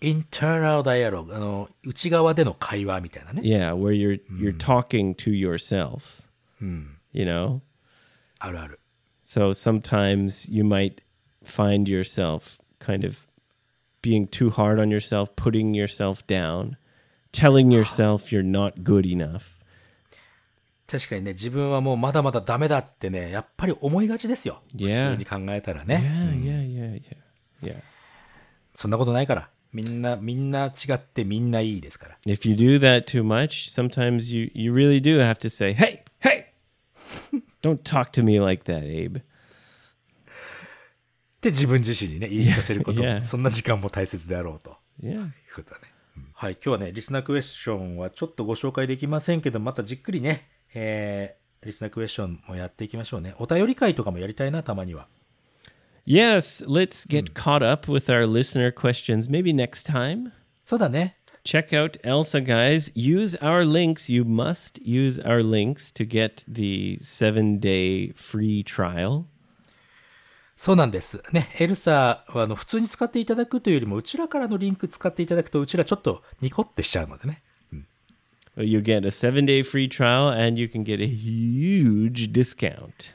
[0.00, 3.42] インターナルダイアログ、あの、内側での会話みたいなね。
[3.42, 6.22] Yeah, where you're you're talking to yourself.
[6.60, 7.60] You know?
[8.38, 8.80] あるある。
[9.24, 11.02] So sometimes you might
[11.44, 13.26] find yourself kind of
[14.01, 16.77] being too hard on yourself, putting yourself down,
[17.31, 19.55] telling yourself you're not good enough.
[20.85, 24.61] 確かにね、自分はもうまだまだダメだってね、やっぱり思いがちですよ。
[24.75, 25.11] Yeah.
[25.11, 26.01] 普通に考えたらね。
[26.03, 27.75] Yeah, yeah, yeah, yeah.
[27.75, 27.81] Yeah.
[28.75, 29.49] そんなことないから。
[29.71, 32.17] みんな、みんな違ってみんないいですから。
[32.27, 36.03] If you do that too much, sometimes you, you really do have to say, hey,
[36.19, 36.45] hey,
[37.63, 39.21] don't talk to me like that, Abe.
[41.38, 43.24] って自分自身にね、言い聞かせること、Yeah.
[43.24, 44.76] そんな時間も大切であろうと。
[45.00, 45.12] Yeah.
[45.12, 45.86] いうことだね。
[46.32, 53.34] はい、今日はね、リスナークエスチョンはちょっとご紹介できませんけど、またじっくりね、えー、リスナークエスチョンもやっていきましょうね。
[53.38, 55.06] お便り会とかもやりたいな、たまには。
[56.04, 60.32] Yes, let's get caught up with our listener questions maybe next time.
[60.64, 61.18] そうだね。
[61.44, 62.92] Check out Elsa, guys.
[62.94, 64.12] Use our links.
[64.12, 69.26] You must use our links to get the seven day free trial.
[70.58, 71.22] そうなんです。
[71.32, 77.44] ね、エルサはあの普通に使っていただくというよりも、うちらからのリンク使っていただくと、うちらちょっとニコってしちゃうのでね。
[78.56, 83.14] You get a seven day free trial and you can get a huge discount.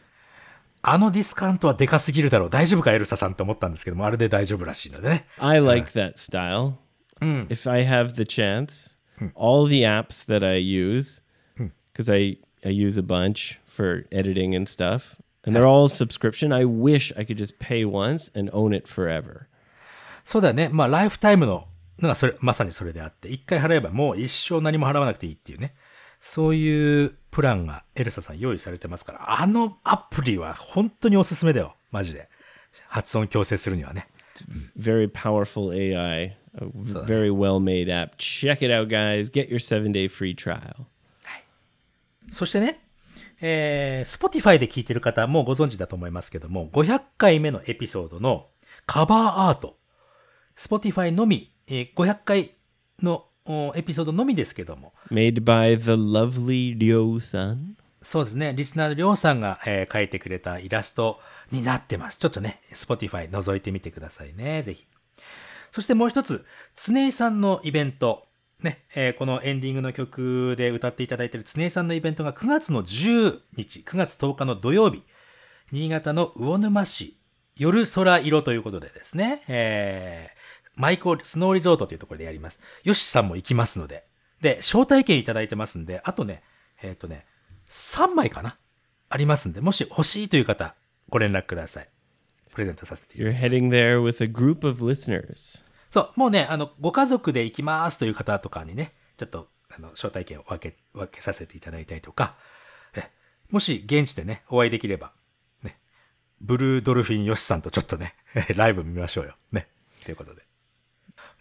[0.83, 2.49] あのディスカウントはでかすぎるだろう。
[2.49, 5.25] 大丈夫か、エルサさんと思ったんですけども、あれで大丈夫らしいのでね。
[5.37, 6.75] I like that style.
[7.19, 8.95] If I have the chance,
[9.35, 11.21] all the apps that I use,
[11.93, 16.53] because I, I use a bunch for editing and stuff, and they're all subscription.
[16.53, 19.47] I wish I could just pay once and own it forever.
[20.23, 20.69] そうだね。
[20.71, 21.67] まあ、ライフタイムの
[21.99, 25.75] のがそれ、まさにそれであって、一回払えばもう一生何も払わなくていいっていうね。
[26.19, 31.75] そういうプランがエルサさん用意されてますから、あのアプリは本当におすすめだよ。
[31.91, 32.29] マジで。
[32.87, 34.07] 発音矯正するにはね。
[34.79, 36.65] Very powerful AI, a
[37.05, 38.15] very well made app.
[38.17, 39.29] Check it out, guys.
[39.29, 40.85] Get your seven day free trial.
[42.29, 42.79] そしてね、
[43.45, 48.47] えー、Spotify で聞いてる方はもうご存知だと思いますけども、500回目のエピソードの
[48.85, 49.77] カバーアート。
[50.57, 52.51] Spotify のみ、えー500回
[53.01, 57.73] のおエピソードのみですけども、Made by the lovely Ryo san.
[58.01, 58.53] そうですね。
[58.55, 61.19] リスナーのりょうさんが、えー描いてくれたイラスト
[61.51, 62.19] になってます。
[62.19, 64.63] ちょっとね、Spotify 覗いてみてくださいね。
[64.63, 64.87] ぜひ。
[65.69, 66.45] そしてもう一つ、
[66.77, 68.25] 常井さんのイベント。
[68.63, 75.03] ね、えーこのエンディングの曲で歌っていただいている常井さんのイベントが9月の10日、9月10日の土曜日、
[75.71, 77.17] 新潟の魚沼市、
[77.55, 82.59] 夜空色ということでですね、えー、マイコスノーリゾートというところでやります。
[82.83, 84.05] よしさんも行きますので。
[84.41, 86.43] で、招待券いただいてますんで、あとね、
[86.81, 87.25] えっ、とね、
[87.69, 88.57] 3枚かな
[89.09, 90.75] ありますんで、もし欲しいという方、
[91.09, 91.89] ご連絡ください。
[92.53, 95.63] プレゼントさせていただきます You're heading there with a group of listeners.
[95.93, 102.35] そう、もうね、あの、ご家族で行きますという方とかにね、ちょっと、あの、招待券を分け、分けさせていただいたりとか、
[102.95, 103.11] え、
[103.51, 105.13] もし現地でね、お会いできれば、
[105.61, 105.77] ね、
[106.41, 108.15] ブルードルフィンヨシさんとちょっとね、
[108.57, 109.35] ライブ見ましょうよ。
[109.51, 109.67] ね。
[110.03, 110.41] ということで。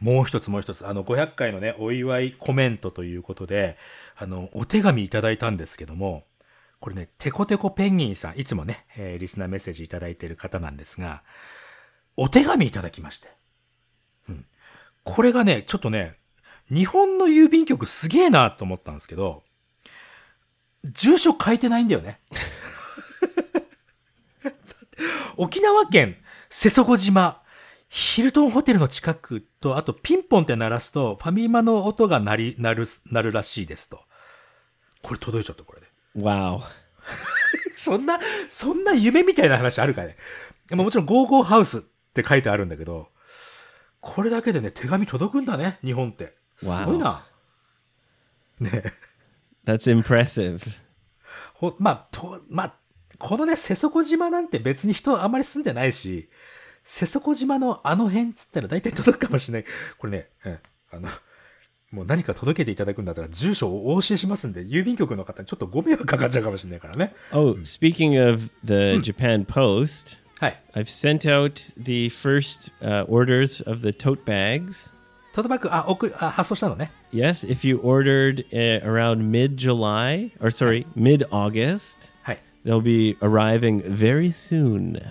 [0.01, 3.79] もう一つもう一つ、あの、500回のね、お祝いコメントということで、
[4.17, 6.27] あの、お手紙いただいたんですけども、
[6.79, 11.23] これね、テコテコペンギンさん、いつもね、えーリスナーメッセージいただいている方なんですが、
[12.19, 13.31] お手紙いただきまして。
[15.05, 16.15] これがね、ちょっとね、
[16.69, 19.43] 日本の郵便局すげえなと思ったんですけど、
[20.85, 22.21] 住所書いてないんだよね。
[25.37, 26.17] 沖縄県
[26.49, 27.43] 瀬底島、
[27.89, 34.01] ヒルトンホテルの近くと、あとピンポンって鳴らすと、ファミマの音が鳴り、鳴る、鳴るらしいですと。
[35.03, 35.89] これ届いちゃった、これで。
[36.17, 36.61] Wow.
[37.77, 40.17] そんな、そんな夢みたいな話あるかね。
[40.71, 41.81] まあもちろん、ゴーゴーハウスっ
[42.15, 43.12] て書いてあるんだけど、
[44.03, 46.35] これだけでね、手紙届くんだね、日本って。
[46.57, 47.25] すごいな。
[48.59, 48.83] ね
[49.65, 50.61] That's impressive.
[51.55, 52.75] ほ、まあ、と、まあ、
[53.19, 56.29] このね、瀬底島なんて別に人あんまり住んでないし、
[56.83, 59.71] 瀬底島のあの辺っつったら大体届くかもしれない。
[59.97, 60.59] これね、うん
[60.91, 61.09] あの、
[61.93, 67.15] もう何か届けていただくんだったら住所をお教えしますんで、郵便局の方にちょっとご迷惑かかっちゃうかもしれないからね。
[67.31, 70.62] Oh, speaking of the Japan Post, はい。
[70.74, 74.91] I've sent out the first uh, orders of the tote bags.
[75.34, 76.91] トートバッグ、あ、送、あ、発送したのね。
[77.14, 82.39] Yes, if you ordered uh, around mid July, or sorry, mid August, はい。
[82.66, 85.02] they'll be arriving very soon.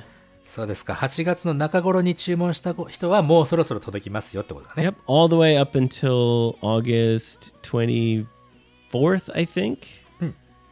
[0.44, 0.92] そうですか。
[0.94, 4.88] 8月の中頃に注文した人はもうそろそろ届きますよってことだね。
[4.88, 10.06] Yep, all the way up until August 24th, I think.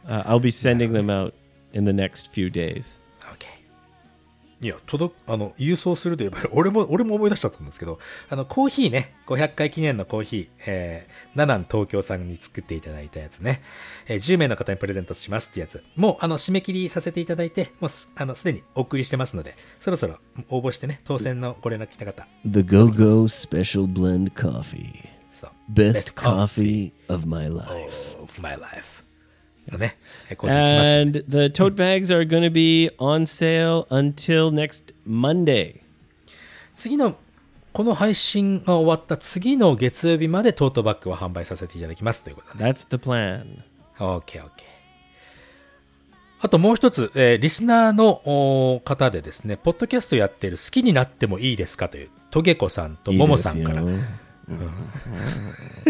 [0.07, 1.33] Uh, I'll be sending them out
[1.73, 2.99] in the next few days.
[4.62, 7.98] いや、届く、あの、郵送するといえば、 俺も、俺も思い出しちゃったんですけど、
[8.28, 13.62] あの、コーヒーね、500回記念のコーヒー、えー、ナナン東京さんに作っていただいたやつね、
[14.06, 20.18] えー10名の方にプレゼントしますってやつ、もう、あの、締め切りさせていただいて、もうす、あの、すでにお送りしてますので、そろそろ
[20.50, 25.08] 応募してね、当選のご連絡来た方、The Go Go Special Blend Coffee.
[25.30, 25.50] そう。
[25.72, 28.16] Best, Best coffee coffee of my life.
[28.22, 28.99] of my life.
[29.68, 35.80] And the tote bags are going to be on sale until next Monday.
[36.74, 37.16] 次の、
[37.72, 42.70] この配信が終わった次の月曜日までトートバッグを販売させていただきますということだね。
[42.70, 43.62] That's the plan.
[43.98, 44.48] OK, OK.
[46.42, 53.82] あともう一つ、えーリスナーの方でですね、ポッドキャストやってる好きになってもいいですかという、トゲコさんとももさんから。
[53.82, 53.86] い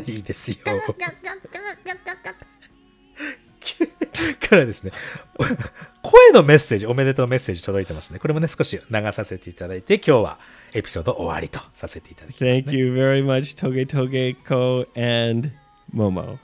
[0.06, 0.56] いですよ。
[4.48, 4.92] からですね、
[6.02, 8.18] 声のメッセージ、おめでとうメッセージ届いてますね。
[8.18, 10.38] これもね、少し流させていただいて、今日は
[10.72, 12.64] エピソード終わりとさせていただきます、ね。
[12.66, 14.86] Thank you very much, Toge Toge Ko
[15.30, 15.50] and
[15.94, 16.38] Momo.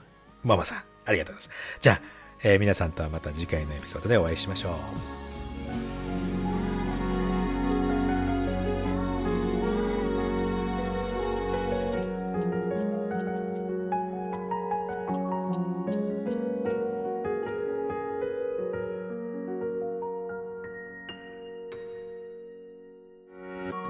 [0.44, 1.78] ママさん、ありがとうございます。
[1.80, 2.00] じゃあ、
[2.42, 4.70] えー皆さんとはまた次回のエピソードでお会いしましょ
[5.22, 5.25] う。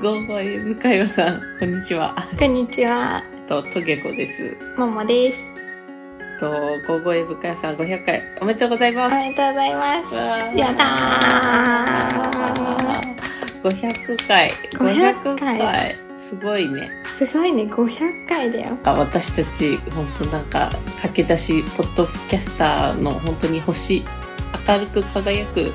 [0.07, 2.15] ゴーゴーエイブ会話さん、こんにちは。
[2.39, 3.25] こんにちは。
[3.49, 4.57] と、トゲコです。
[4.79, 5.43] ももです。
[6.39, 9.13] と、ゴーゴーエイブ会話さん500回おめでとうございます。
[9.13, 10.15] おめでとうございます。
[10.15, 14.53] やったー500回。
[14.75, 16.89] 500回すごいね。
[17.07, 18.79] すごいね、500回だよ。
[18.85, 20.71] あ私たち、本当なんか、
[21.03, 24.05] 駆け出し、ポッドキャスターの本当に星、
[24.69, 25.73] 明るく輝く、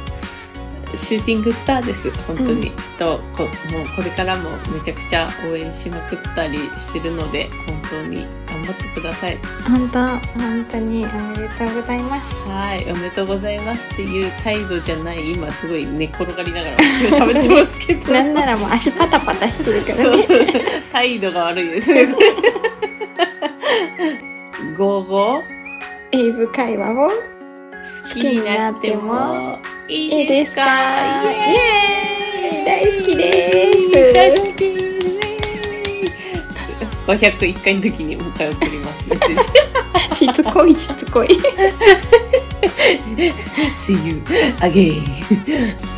[0.96, 2.12] シューティングスターです。
[2.28, 2.72] 本当に。
[2.98, 9.38] とこ、もうこれからもめちゃくちゃ応援しまくったりしてるので、本当に頑張ってください。
[9.68, 10.00] 本当、
[10.40, 12.50] 本当におめでとうございます。
[12.50, 18.14] はい、おめでとうございますっていう態度じゃない、今すごい寝っ転がりながら私は喋ってますけど。
[18.14, 20.64] なんならもう足パタパタしてるからね。
[20.92, 22.34] 態度が悪いですね、 これ。
[24.78, 25.42] ゴーゴー
[26.12, 27.14] 英語会話を好
[28.14, 29.60] きになっても
[29.92, 34.14] いいいですすかかイエーイ大好きです。
[34.14, 34.80] 大好きで
[37.18, 37.38] す。
[37.38, 39.10] 501回の時にもう一回送ります。
[39.10, 41.28] メッセージしつこいしつこい。
[43.76, 44.24] See you
[44.62, 45.91] again